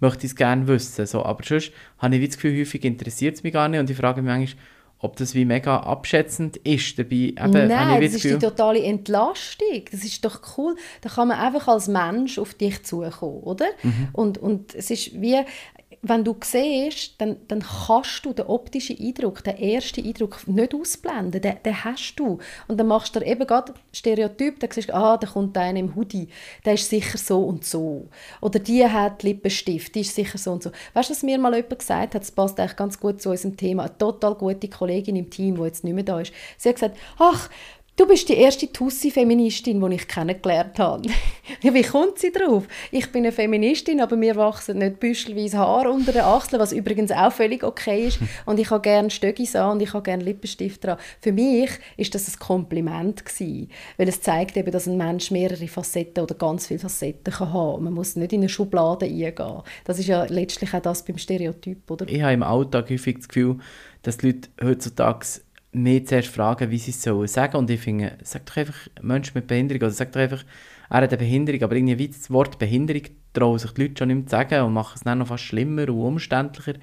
möchte 0.00 0.26
es 0.26 0.36
gerne 0.36 0.66
wissen. 0.68 1.06
So. 1.06 1.24
Aber 1.24 1.42
sonst 1.44 1.72
habe 1.98 2.16
ich 2.16 2.26
das 2.26 2.36
Gefühl, 2.36 2.60
häufig 2.60 2.84
interessiert 2.84 3.36
es 3.36 3.42
mich 3.42 3.52
gar 3.52 3.68
nicht 3.68 3.80
und 3.80 3.90
ich 3.90 3.96
frage 3.96 4.22
mich 4.22 4.30
manchmal, 4.30 4.64
ob 5.04 5.16
das 5.16 5.34
wie 5.34 5.44
mega 5.44 5.76
abschätzend 5.80 6.56
ist. 6.56 6.98
Dabei 6.98 7.16
eben, 7.16 7.52
Nein, 7.52 8.00
das 8.00 8.14
ist 8.14 8.24
die 8.24 8.38
totale 8.38 8.82
Entlastung. 8.82 9.84
Das 9.90 10.02
ist 10.02 10.24
doch 10.24 10.40
cool. 10.56 10.76
Da 11.02 11.10
kann 11.10 11.28
man 11.28 11.38
einfach 11.38 11.68
als 11.68 11.88
Mensch 11.88 12.38
auf 12.38 12.54
dich 12.54 12.82
zukommen, 12.84 13.42
oder? 13.42 13.66
Mhm. 13.82 14.08
Und, 14.12 14.38
und 14.38 14.74
es 14.74 14.90
ist 14.90 15.20
wie, 15.20 15.40
wenn 16.06 16.22
du 16.22 16.36
siehst, 16.42 17.14
dann, 17.18 17.36
dann 17.48 17.60
kannst 17.60 18.24
du 18.24 18.34
den 18.34 18.46
optischen 18.46 18.98
Eindruck, 18.98 19.42
den 19.42 19.56
ersten 19.56 20.04
Eindruck 20.04 20.46
nicht 20.46 20.74
ausblenden. 20.74 21.40
Den, 21.40 21.56
den 21.64 21.84
hast 21.84 22.16
du. 22.16 22.38
Und 22.68 22.78
dann 22.78 22.88
machst 22.88 23.16
du 23.16 23.20
dir 23.20 23.26
eben 23.26 23.46
gerade 23.46 23.72
Stereotyp, 23.92 24.60
dann 24.60 24.70
siehst 24.70 24.90
du, 24.90 24.94
ah, 24.94 25.16
da 25.16 25.26
kommt 25.26 25.56
einer 25.56 25.78
im 25.78 25.96
Hoodie, 25.96 26.28
der 26.64 26.74
ist 26.74 26.90
sicher 26.90 27.16
so 27.16 27.40
und 27.40 27.64
so. 27.64 28.08
Oder 28.42 28.58
die 28.58 28.86
hat 28.86 29.22
Lippenstift, 29.22 29.94
die 29.94 30.00
ist 30.00 30.14
sicher 30.14 30.36
so 30.36 30.52
und 30.52 30.62
so. 30.62 30.70
Weißt 30.92 31.08
du, 31.08 31.14
was 31.14 31.22
mir 31.22 31.38
mal 31.38 31.54
jemand 31.54 31.78
gesagt 31.78 32.14
hat, 32.14 32.22
das 32.22 32.30
passt 32.30 32.60
eigentlich 32.60 32.76
ganz 32.76 33.00
gut 33.00 33.22
zu 33.22 33.30
unserem 33.30 33.56
Thema, 33.56 33.84
eine 33.84 33.96
total 33.96 34.34
gute 34.34 34.68
Kollegin 34.68 35.16
im 35.16 35.30
Team, 35.30 35.56
die 35.56 35.62
jetzt 35.62 35.84
nicht 35.84 35.94
mehr 35.94 36.04
da 36.04 36.20
ist. 36.20 36.32
Sie 36.58 36.68
hat 36.68 36.76
gesagt, 36.76 36.98
ach, 37.18 37.48
Du 37.96 38.08
bist 38.08 38.28
die 38.28 38.34
erste 38.34 38.72
Tussi-Feministin, 38.72 39.80
die 39.80 39.94
ich 39.94 40.08
kennengelernt 40.08 40.78
habe. 40.78 41.08
Ja, 41.62 41.74
Wie 41.74 41.82
kommt 41.82 42.18
sie 42.18 42.32
drauf? 42.32 42.64
Ich 42.90 43.12
bin 43.12 43.22
eine 43.22 43.30
Feministin, 43.30 44.00
aber 44.00 44.16
mir 44.16 44.34
wachsen 44.34 44.78
nicht 44.78 44.98
büschelweise 44.98 45.58
Haare 45.58 45.90
unter 45.90 46.10
den 46.10 46.22
Achseln, 46.22 46.58
was 46.58 46.72
übrigens 46.72 47.12
auch 47.12 47.30
völlig 47.30 47.62
okay 47.62 48.06
ist. 48.06 48.18
Und 48.46 48.58
ich 48.58 48.70
habe 48.70 48.80
gerne 48.80 49.10
Stöckis 49.10 49.54
an 49.54 49.72
und 49.72 49.82
ich 49.82 49.92
habe 49.92 50.02
gerne 50.02 50.24
Lippenstift 50.24 50.82
dran. 50.82 50.98
Für 51.20 51.32
mich 51.32 51.70
ist 51.98 52.14
das 52.14 52.28
ein 52.28 52.38
Kompliment 52.38 53.24
gewesen, 53.24 53.70
weil 53.98 54.08
es 54.08 54.22
zeigt 54.22 54.56
eben, 54.56 54.72
dass 54.72 54.86
ein 54.86 54.96
Mensch 54.96 55.30
mehrere 55.30 55.68
Facetten 55.68 56.22
oder 56.22 56.34
ganz 56.34 56.66
viele 56.66 56.80
Facetten 56.80 57.32
kann 57.32 57.52
haben. 57.52 57.84
Man 57.84 57.92
muss 57.92 58.16
nicht 58.16 58.32
in 58.32 58.40
eine 58.40 58.48
Schublade 58.48 59.04
eingehen. 59.04 59.62
Das 59.84 59.98
ist 59.98 60.06
ja 60.08 60.24
letztlich 60.24 60.72
auch 60.72 60.80
das 60.80 61.04
beim 61.04 61.18
Stereotyp, 61.18 61.90
oder? 61.90 62.08
Ich 62.08 62.22
habe 62.22 62.32
im 62.32 62.42
Alltag 62.42 62.88
häufig 62.90 63.18
das 63.18 63.28
Gefühl, 63.28 63.58
dass 64.02 64.16
die 64.16 64.26
Leute 64.28 64.48
heutzutage 64.62 65.26
mich 65.74 66.06
zuerst 66.06 66.28
fragen, 66.28 66.70
wie 66.70 66.78
sie 66.78 66.92
es 66.92 67.02
sollen 67.02 67.28
sagen. 67.28 67.56
Und 67.56 67.70
ich 67.70 67.80
finde, 67.80 68.16
sag 68.22 68.46
doch 68.46 68.56
einfach 68.56 68.88
Mensch 69.02 69.34
mit 69.34 69.46
Behinderung 69.46 69.82
oder 69.82 69.90
sag 69.90 70.12
doch 70.12 70.20
einfach, 70.20 70.44
er 70.88 70.96
hat 71.02 71.10
eine 71.10 71.16
Behinderung. 71.18 71.62
Aber 71.62 71.76
irgendwie 71.76 71.98
wie 71.98 72.08
das 72.08 72.30
Wort 72.30 72.58
Behinderung 72.58 73.02
trauen 73.32 73.58
sich 73.58 73.72
die 73.72 73.82
Leute 73.82 73.94
schon 73.98 74.08
nicht 74.08 74.16
mehr 74.16 74.26
zu 74.26 74.30
sagen 74.30 74.66
und 74.66 74.72
machen 74.72 74.92
es 74.94 75.02
dann 75.02 75.18
noch 75.18 75.26
fast 75.26 75.44
schlimmer 75.44 75.88
und 75.88 76.00
umständlicher. 76.00 76.74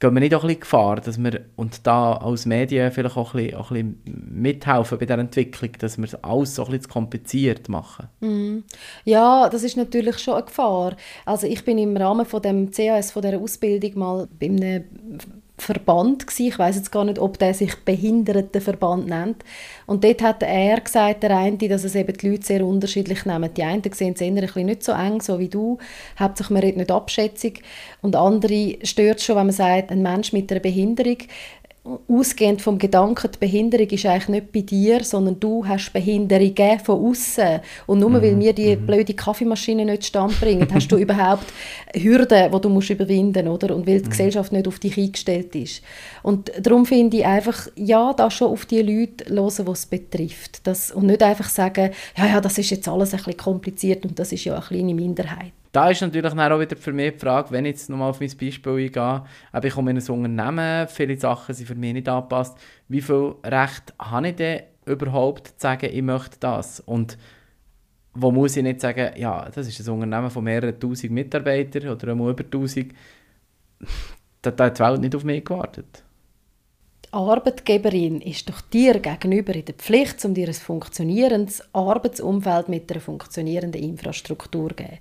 Gehen 0.00 0.14
wir 0.14 0.20
nicht 0.20 0.32
auch 0.36 0.44
ein 0.44 0.46
bisschen 0.46 0.60
Gefahr, 0.60 1.00
dass 1.00 1.18
wir, 1.18 1.46
und 1.56 1.84
da 1.84 2.12
als 2.12 2.46
Medien 2.46 2.92
vielleicht 2.92 3.16
auch 3.16 3.34
ein 3.34 3.42
bisschen, 3.42 3.56
auch 3.56 3.72
ein 3.72 3.94
bisschen 4.04 4.40
mithelfen 4.42 4.96
bei 4.96 5.06
dieser 5.06 5.18
Entwicklung, 5.18 5.72
dass 5.80 5.98
wir 5.98 6.06
alles 6.22 6.54
so 6.54 6.62
ein 6.62 6.66
bisschen 6.66 6.82
zu 6.82 6.88
kompliziert 6.88 7.68
machen? 7.68 8.06
Ja, 9.04 9.48
das 9.48 9.64
ist 9.64 9.76
natürlich 9.76 10.18
schon 10.18 10.34
eine 10.34 10.44
Gefahr. 10.44 10.94
Also 11.24 11.48
ich 11.48 11.64
bin 11.64 11.78
im 11.78 11.96
Rahmen 11.96 12.26
von 12.26 12.42
dem 12.42 12.70
CAS, 12.70 13.10
von 13.10 13.22
dieser 13.22 13.40
Ausbildung 13.40 13.98
mal 13.98 14.28
bei 14.38 14.46
einem 14.46 14.84
Verband 15.62 16.26
gewesen. 16.26 16.46
Ich 16.46 16.58
weiß 16.58 16.76
jetzt 16.76 16.92
gar 16.92 17.04
nicht, 17.04 17.18
ob 17.18 17.38
der 17.38 17.54
sich 17.54 17.74
Behindertenverband 17.84 19.06
nennt. 19.06 19.44
Und 19.86 20.04
dort 20.04 20.22
hat 20.22 20.42
er 20.42 20.80
gesagt, 20.80 21.22
der 21.22 21.36
eine, 21.36 21.56
dass 21.56 21.84
es 21.84 21.94
eben 21.94 22.16
die 22.16 22.28
Leute 22.30 22.46
sehr 22.46 22.66
unterschiedlich 22.66 23.24
nehmen. 23.24 23.52
Die 23.54 23.62
einen 23.62 23.82
sehen 23.92 24.14
es 24.14 24.20
eher 24.20 24.28
ein 24.28 24.40
bisschen 24.40 24.66
nicht 24.66 24.82
so 24.82 24.92
eng, 24.92 25.20
so 25.20 25.38
wie 25.38 25.48
du. 25.48 25.78
Hauptsächlich 26.18 26.50
man 26.50 26.62
redet 26.62 26.76
nicht 26.78 26.90
abschätzig. 26.90 27.62
Und 28.02 28.16
andere 28.16 28.78
stört 28.82 29.20
schon, 29.20 29.36
wenn 29.36 29.46
man 29.46 29.54
sagt, 29.54 29.90
ein 29.90 30.02
Mensch 30.02 30.32
mit 30.32 30.50
einer 30.50 30.60
Behinderung 30.60 31.18
ausgehend 32.08 32.62
vom 32.62 32.78
Gedanken, 32.78 33.30
die 33.32 33.38
Behinderung 33.38 33.88
ist 33.88 34.06
eigentlich 34.06 34.28
nicht 34.28 34.52
bei 34.52 34.60
dir, 34.60 35.04
sondern 35.04 35.38
du 35.40 35.66
hast 35.66 35.92
Behinderungen 35.92 36.80
von 36.80 37.06
außen. 37.06 37.60
Und 37.86 38.00
nur 38.00 38.12
weil 38.22 38.38
wir 38.38 38.52
die 38.52 38.76
blöde 38.76 39.14
Kaffeemaschine 39.14 39.84
nicht 39.84 40.04
stand 40.04 40.38
bringen, 40.40 40.66
hast 40.72 40.88
du 40.88 40.96
überhaupt 40.98 41.46
Hürden, 41.94 42.52
die 42.52 42.60
du 42.60 42.68
musst 42.68 42.90
überwinden 42.90 43.48
oder? 43.48 43.74
Und 43.74 43.86
weil 43.86 44.02
die 44.02 44.10
Gesellschaft 44.10 44.52
nicht 44.52 44.68
auf 44.68 44.78
dich 44.78 44.96
eingestellt 44.96 45.54
ist. 45.54 45.82
Und 46.22 46.52
darum 46.60 46.86
finde 46.86 47.18
ich 47.18 47.26
einfach, 47.26 47.68
ja, 47.76 48.12
da 48.12 48.30
schon 48.30 48.48
auf 48.48 48.66
die 48.66 48.82
Leute 48.82 49.32
hören, 49.32 49.64
die 49.66 49.72
es 49.72 49.86
betrifft. 49.86 50.66
Das, 50.66 50.90
und 50.90 51.06
nicht 51.06 51.22
einfach 51.22 51.48
sagen, 51.48 51.90
ja, 52.16 52.26
ja, 52.26 52.40
das 52.40 52.58
ist 52.58 52.70
jetzt 52.70 52.88
alles 52.88 53.12
ein 53.12 53.18
bisschen 53.18 53.36
kompliziert 53.36 54.04
und 54.04 54.18
das 54.18 54.32
ist 54.32 54.44
ja 54.44 54.54
eine 54.54 54.62
kleine 54.62 54.94
Minderheit. 54.94 55.52
Da 55.72 55.90
ist 55.90 56.00
natürlich 56.00 56.32
dann 56.32 56.52
auch 56.52 56.60
wieder 56.60 56.76
für 56.76 56.92
mich 56.92 57.12
die 57.14 57.18
Frage, 57.18 57.50
wenn 57.50 57.66
ich 57.66 57.72
jetzt 57.72 57.90
nochmal 57.90 58.10
auf 58.10 58.20
mein 58.20 58.30
Beispiel 58.30 58.72
eingehe, 58.72 59.22
aber 59.52 59.66
ich 59.66 59.74
komme 59.74 59.90
in 59.90 59.98
ein 59.98 60.10
Unternehmen, 60.10 60.88
viele 60.88 61.18
Sachen 61.18 61.54
sind 61.54 61.66
für 61.66 61.74
mich 61.74 61.92
nicht 61.92 62.08
angepasst, 62.08 62.56
wie 62.88 63.02
viel 63.02 63.34
Recht 63.44 63.92
habe 63.98 64.28
ich 64.28 64.36
denn 64.36 64.62
überhaupt 64.86 65.48
zu 65.48 65.54
sagen, 65.58 65.90
ich 65.92 66.02
möchte 66.02 66.38
das? 66.40 66.80
Und 66.80 67.18
wo 68.14 68.30
muss 68.30 68.56
ich 68.56 68.62
nicht 68.62 68.80
sagen, 68.80 69.12
ja, 69.16 69.48
das 69.50 69.68
ist 69.68 69.86
ein 69.86 69.94
Unternehmen 69.94 70.30
von 70.30 70.44
mehreren 70.44 70.80
tausend 70.80 71.12
Mitarbeitern 71.12 71.88
oder 71.88 72.12
über 72.12 72.50
tausend, 72.50 72.94
da 74.42 74.50
hat 74.64 74.78
die 74.78 74.82
Welt 74.82 75.00
nicht 75.00 75.14
auf 75.14 75.24
mich 75.24 75.44
gewartet. 75.44 76.02
Die 77.08 77.14
Arbeitgeberin 77.14 78.20
ist 78.20 78.48
doch 78.48 78.60
dir 78.60 78.98
gegenüber 78.98 79.54
in 79.54 79.64
der 79.64 79.74
Pflicht, 79.74 80.22
um 80.24 80.34
dir 80.34 80.48
ein 80.48 80.54
funktionierendes 80.54 81.62
Arbeitsumfeld 81.72 82.68
mit 82.68 82.90
einer 82.90 83.00
funktionierenden 83.00 83.82
Infrastruktur 83.82 84.70
zu 84.70 84.74
geben. 84.76 84.98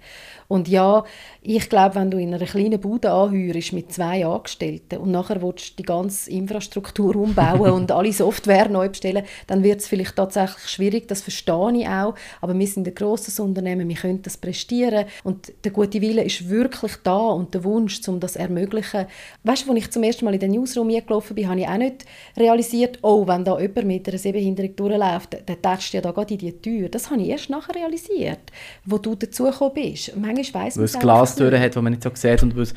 Und 0.48 0.70
ja, 0.70 1.04
ich 1.42 1.68
glaube, 1.70 1.96
wenn 1.96 2.10
du 2.10 2.18
in 2.18 2.34
einer 2.34 2.46
kleinen 2.46 2.80
Bude 2.80 3.12
anhörst 3.12 3.74
mit 3.74 3.92
zwei 3.92 4.26
Angestellten 4.26 5.00
und 5.00 5.12
nachher 5.12 5.42
willst 5.42 5.72
du 5.72 5.76
die 5.78 5.84
ganze 5.84 6.32
Infrastruktur 6.32 7.16
umbauen 7.18 7.72
und 7.72 7.92
alle 7.98 8.14
Software 8.14 8.70
neu 8.70 8.88
bestellen, 8.88 9.26
dann 9.48 9.64
wird 9.64 9.82
es 9.82 9.88
vielleicht 9.88 10.16
tatsächlich 10.16 10.70
schwierig, 10.70 11.08
das 11.10 11.22
verstehe 11.22 11.74
ich 11.78 11.88
auch, 11.88 12.16
aber 12.40 12.58
wir 12.58 12.68
sind 12.68 12.88
ein 12.88 12.96
grosses 12.96 13.40
Unternehmen, 13.42 13.90
wir 13.90 13.96
können 13.98 14.22
das 14.22 14.38
prestieren 14.38 15.06
und 15.26 15.52
der 15.66 15.72
gute 15.72 16.00
Wille 16.00 16.24
ist 16.24 16.50
wirklich 16.50 16.96
da 17.04 17.18
und 17.18 17.54
der 17.54 17.66
Wunsch, 17.66 18.00
um 18.08 18.22
das 18.22 18.34
zu 18.34 18.40
ermöglichen. 18.40 19.08
Weißt 19.44 19.68
du, 19.68 19.72
als 19.72 19.80
ich 19.80 19.92
zum 19.92 20.04
ersten 20.04 20.24
Mal 20.24 20.34
in 20.36 20.40
den 20.40 20.52
Newsroom 20.52 20.88
gelaufen 20.90 21.36
bin, 21.36 21.50
habe 21.50 21.60
ich 21.60 21.68
auch 21.68 21.78
nicht 21.78 21.97
realisiert, 22.36 23.00
oh, 23.02 23.28
wenn 23.28 23.44
da 23.44 23.60
jemand 23.60 23.88
mit 23.88 24.08
einer 24.08 24.18
Sehbehinderung 24.18 24.76
durchläuft, 24.76 25.38
dann 25.46 25.62
tätscht 25.62 25.94
ja 25.94 26.02
da 26.02 26.12
gerade 26.12 26.34
in 26.34 26.40
die 26.40 26.62
Tür. 26.62 26.90
Das 26.90 27.10
habe 27.10 27.22
ich 27.22 27.30
erst 27.30 27.50
nachher 27.50 27.76
realisiert, 27.76 28.52
wo 28.86 28.98
du 28.98 29.16
dazugekommen 29.16 29.74
bist. 29.74 30.16
Manchmal 30.16 30.66
weiss 30.66 30.76
man 30.76 30.86
es 30.86 31.00
Glastüren 31.00 31.60
hat, 31.60 31.76
die 31.76 31.82
man 31.82 31.94
nicht 31.94 32.04
so 32.04 32.12
sieht 32.14 32.44
und 32.44 32.58
was 32.58 32.74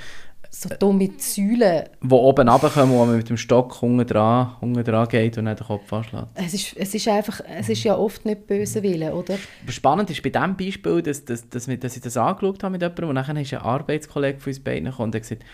so 0.50 0.68
dumme 0.68 1.10
Säulen. 1.16 1.84
Die 2.02 2.12
oben 2.12 2.48
runterkommen, 2.48 2.90
wo 2.90 3.04
man 3.04 3.16
mit 3.16 3.28
dem 3.28 3.36
Stock 3.36 3.82
unten 3.82 4.06
dran, 4.06 4.56
unten 4.60 4.82
dran 4.82 5.08
geht 5.08 5.38
und 5.38 5.44
dann 5.44 5.56
den 5.56 5.66
Kopf 5.66 5.92
anschlägt. 5.92 6.26
Es 6.34 6.54
ist, 6.54 6.76
es 6.76 6.94
ist 6.94 7.08
einfach, 7.08 7.40
es 7.46 7.68
ist 7.68 7.84
ja 7.84 7.96
oft 7.96 8.24
nicht 8.26 8.46
böse 8.46 8.82
Wille, 8.82 9.14
oder? 9.14 9.36
Spannend 9.68 10.10
ist 10.10 10.22
bei 10.22 10.30
diesem 10.30 10.56
Beispiel, 10.56 11.02
dass, 11.02 11.24
dass, 11.24 11.48
dass, 11.48 11.66
dass 11.66 11.96
ich 11.96 12.02
das 12.02 12.16
angeschaut 12.16 12.62
habe 12.64 12.72
mit 12.72 12.82
jemandem 12.82 13.08
und 13.10 13.14
dann 13.14 13.36
ist 13.36 13.54
ein 13.54 13.60
Arbeitskollege 13.60 14.40
von 14.40 14.50
uns 14.50 14.60
beiden 14.60 14.86
gekommen 14.86 15.10
und 15.10 15.14
hat 15.14 15.22
gesagt, 15.22 15.44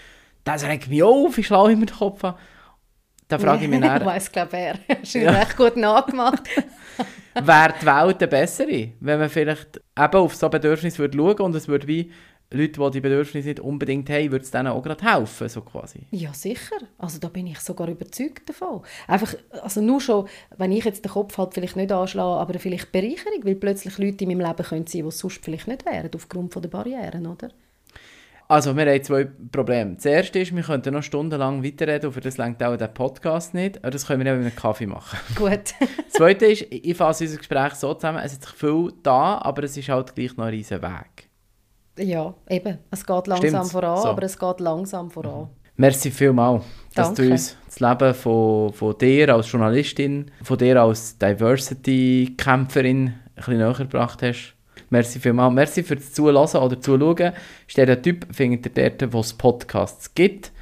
das 0.44 0.64
regt 0.64 0.88
mich 0.88 1.02
auf, 1.02 1.36
ich 1.36 1.46
schlage 1.46 1.72
immer 1.72 1.86
den 1.86 1.96
Kopf 1.96 2.24
an. 2.24 2.34
Da 3.28 3.38
frage 3.38 3.64
ich 3.64 3.70
mich 3.70 3.80
nach. 3.80 4.00
ich 4.00 4.06
weiss, 4.06 4.30
glaube 4.30 4.56
er. 4.56 4.78
Du 5.12 5.18
ja. 5.18 5.30
recht 5.32 5.56
gut 5.56 5.76
nachgemacht. 5.76 6.42
Wäre 7.34 7.74
die 7.80 7.86
Welt 7.86 8.16
eine 8.18 8.28
bessere, 8.28 8.92
wenn 9.00 9.18
man 9.18 9.28
vielleicht 9.28 9.76
eben 9.76 10.14
auf 10.14 10.34
so 10.34 10.48
Bedürfnisse 10.48 10.98
würde 10.98 11.18
schauen 11.18 11.40
und 11.40 11.54
es 11.54 11.68
würde 11.68 11.86
wie 11.86 12.10
Leute, 12.52 12.80
die 12.80 12.90
die 12.92 13.00
Bedürfnisse 13.00 13.48
nicht 13.48 13.60
unbedingt 13.60 14.08
haben, 14.08 14.30
würde 14.30 14.44
es 14.44 14.50
denen 14.52 14.68
auch 14.68 14.82
gerade 14.82 15.04
helfen, 15.04 15.48
so 15.48 15.62
quasi. 15.62 16.06
Ja, 16.12 16.32
sicher. 16.32 16.76
Also 16.96 17.18
da 17.18 17.28
bin 17.28 17.46
ich 17.48 17.58
sogar 17.58 17.88
überzeugt 17.88 18.48
davon. 18.48 18.82
Einfach, 19.08 19.34
also 19.62 19.80
nur 19.80 20.00
schon, 20.00 20.28
wenn 20.56 20.70
ich 20.70 20.84
jetzt 20.84 21.04
den 21.04 21.10
Kopf 21.10 21.36
halt 21.38 21.54
vielleicht 21.54 21.76
nicht 21.76 21.90
anschlage, 21.90 22.40
aber 22.40 22.58
vielleicht 22.58 22.92
Bereicherung, 22.92 23.44
weil 23.44 23.56
plötzlich 23.56 23.98
Leute 23.98 24.24
in 24.24 24.30
meinem 24.30 24.46
Leben 24.46 24.64
können 24.64 24.86
sein, 24.86 25.02
die 25.02 25.08
es 25.08 25.18
sonst 25.18 25.44
vielleicht 25.44 25.66
nicht 25.66 25.84
wären, 25.84 26.10
aufgrund 26.14 26.54
der 26.54 26.68
Barrieren, 26.68 27.26
oder? 27.26 27.50
Also, 28.48 28.76
wir 28.76 28.86
haben 28.86 29.02
zwei 29.02 29.24
Probleme. 29.24 29.96
Das 29.96 30.04
erste 30.04 30.38
ist, 30.38 30.54
wir 30.54 30.62
könnten 30.62 30.94
noch 30.94 31.02
stundenlang 31.02 31.64
weiterreden, 31.64 32.12
für 32.12 32.20
das 32.20 32.38
längt 32.38 32.62
auch 32.62 32.76
der 32.76 32.88
Podcast 32.88 33.54
nicht. 33.54 33.78
Aber 33.78 33.90
das 33.90 34.06
können 34.06 34.24
wir 34.24 34.30
ja 34.30 34.36
mit 34.36 34.46
einem 34.46 34.56
Kaffee 34.56 34.86
machen. 34.86 35.18
Gut. 35.34 35.74
das 35.80 36.12
zweite 36.12 36.46
ist, 36.46 36.66
ich 36.70 36.96
fasse 36.96 37.24
unser 37.24 37.38
Gespräch 37.38 37.74
so 37.74 37.92
zusammen, 37.94 38.20
es 38.24 38.34
ist 38.34 38.48
viel 38.48 38.92
da, 39.02 39.38
aber 39.38 39.64
es 39.64 39.76
ist 39.76 39.88
halt 39.88 40.14
gleich 40.14 40.36
noch 40.36 40.44
ein 40.44 40.50
riesen 40.50 40.80
Weg. 40.80 41.28
Ja, 41.98 42.34
eben. 42.48 42.78
Es 42.90 43.04
geht 43.04 43.26
langsam 43.26 43.48
Stimmt's? 43.48 43.72
voran, 43.72 44.02
so. 44.02 44.08
aber 44.08 44.22
es 44.22 44.38
geht 44.38 44.60
langsam 44.60 45.10
voran. 45.10 45.44
Mhm. 45.44 45.48
Merci 45.78 46.10
vielmals, 46.10 46.64
dass 46.94 47.08
Danke. 47.08 47.22
du 47.22 47.30
uns 47.32 47.56
das 47.66 47.80
Leben 47.80 48.14
von, 48.14 48.72
von 48.72 48.96
dir 48.96 49.34
als 49.34 49.50
Journalistin, 49.50 50.30
von 50.42 50.56
dir 50.56 50.80
als 50.80 51.18
Diversity-Kämpferin 51.18 53.08
ein 53.08 53.14
bisschen 53.34 53.58
näher 53.58 53.74
gebracht 53.74 54.22
hast. 54.22 54.55
Merci 54.90 55.18
vielmals. 55.18 55.54
Merci 55.54 55.82
fürs 55.82 56.12
Zulassen 56.12 56.60
oder 56.60 56.80
Zuschauen. 56.80 57.32
Stereotyp 57.66 58.26
findet 58.34 58.66
ihr 58.66 58.90
dort, 58.90 59.12
wo 59.12 59.20
es 59.20 59.32
Podcasts 59.32 60.14
gibt. 60.14 60.52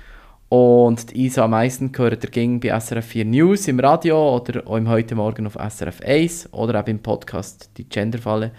Und 0.49 1.11
die 1.11 1.27
Isa 1.27 1.45
am 1.45 1.51
meisten 1.51 1.91
gehört 1.91 2.23
ihr 2.23 2.31
ging 2.31 2.61
bei 2.61 2.79
SRF 2.79 3.05
4 3.07 3.25
News 3.25 3.67
im 3.67 3.81
Radio 3.81 4.37
oder 4.37 4.67
auch 4.67 4.77
im 4.77 4.89
heute 4.89 5.15
Morgen 5.15 5.47
auf 5.47 5.55
SRF 5.55 6.01
1 6.01 6.53
oder 6.53 6.81
auch 6.81 6.87
im 6.87 7.01
Podcast 7.01 7.71
Die 7.77 7.89
Genderfalle, 7.89 8.53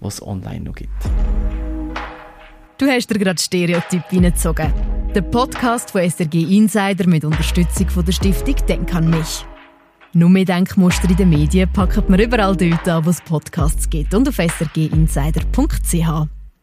was 0.00 0.14
es 0.14 0.22
online 0.22 0.60
noch 0.60 0.74
gibt. 0.74 0.92
Du 2.78 2.86
hast 2.86 3.10
dir 3.10 3.18
gerade 3.18 3.40
Stereotyp 3.40 4.02
reingezogen. 4.10 4.72
Der 5.14 5.22
Podcast 5.22 5.90
von 5.90 6.08
SRG 6.08 6.56
Insider 6.56 7.06
mit 7.06 7.24
Unterstützung 7.24 7.88
von 7.88 8.04
der 8.04 8.12
Stiftung 8.12 8.56
Denk 8.66 8.94
an 8.94 9.10
mich. 9.10 9.44
Nur 10.14 10.28
mehr 10.28 10.44
Denkmuster 10.44 11.08
in 11.08 11.16
den 11.16 11.30
Medien 11.30 11.72
packen 11.72 12.04
wir 12.08 12.22
überall 12.22 12.54
dort 12.54 12.86
an, 12.86 13.06
wo 13.06 13.10
es 13.10 13.22
Podcasts 13.22 13.88
gibt 13.88 14.12
und 14.12 14.28
auf 14.28 14.36
srginsider.ch. 14.36 16.41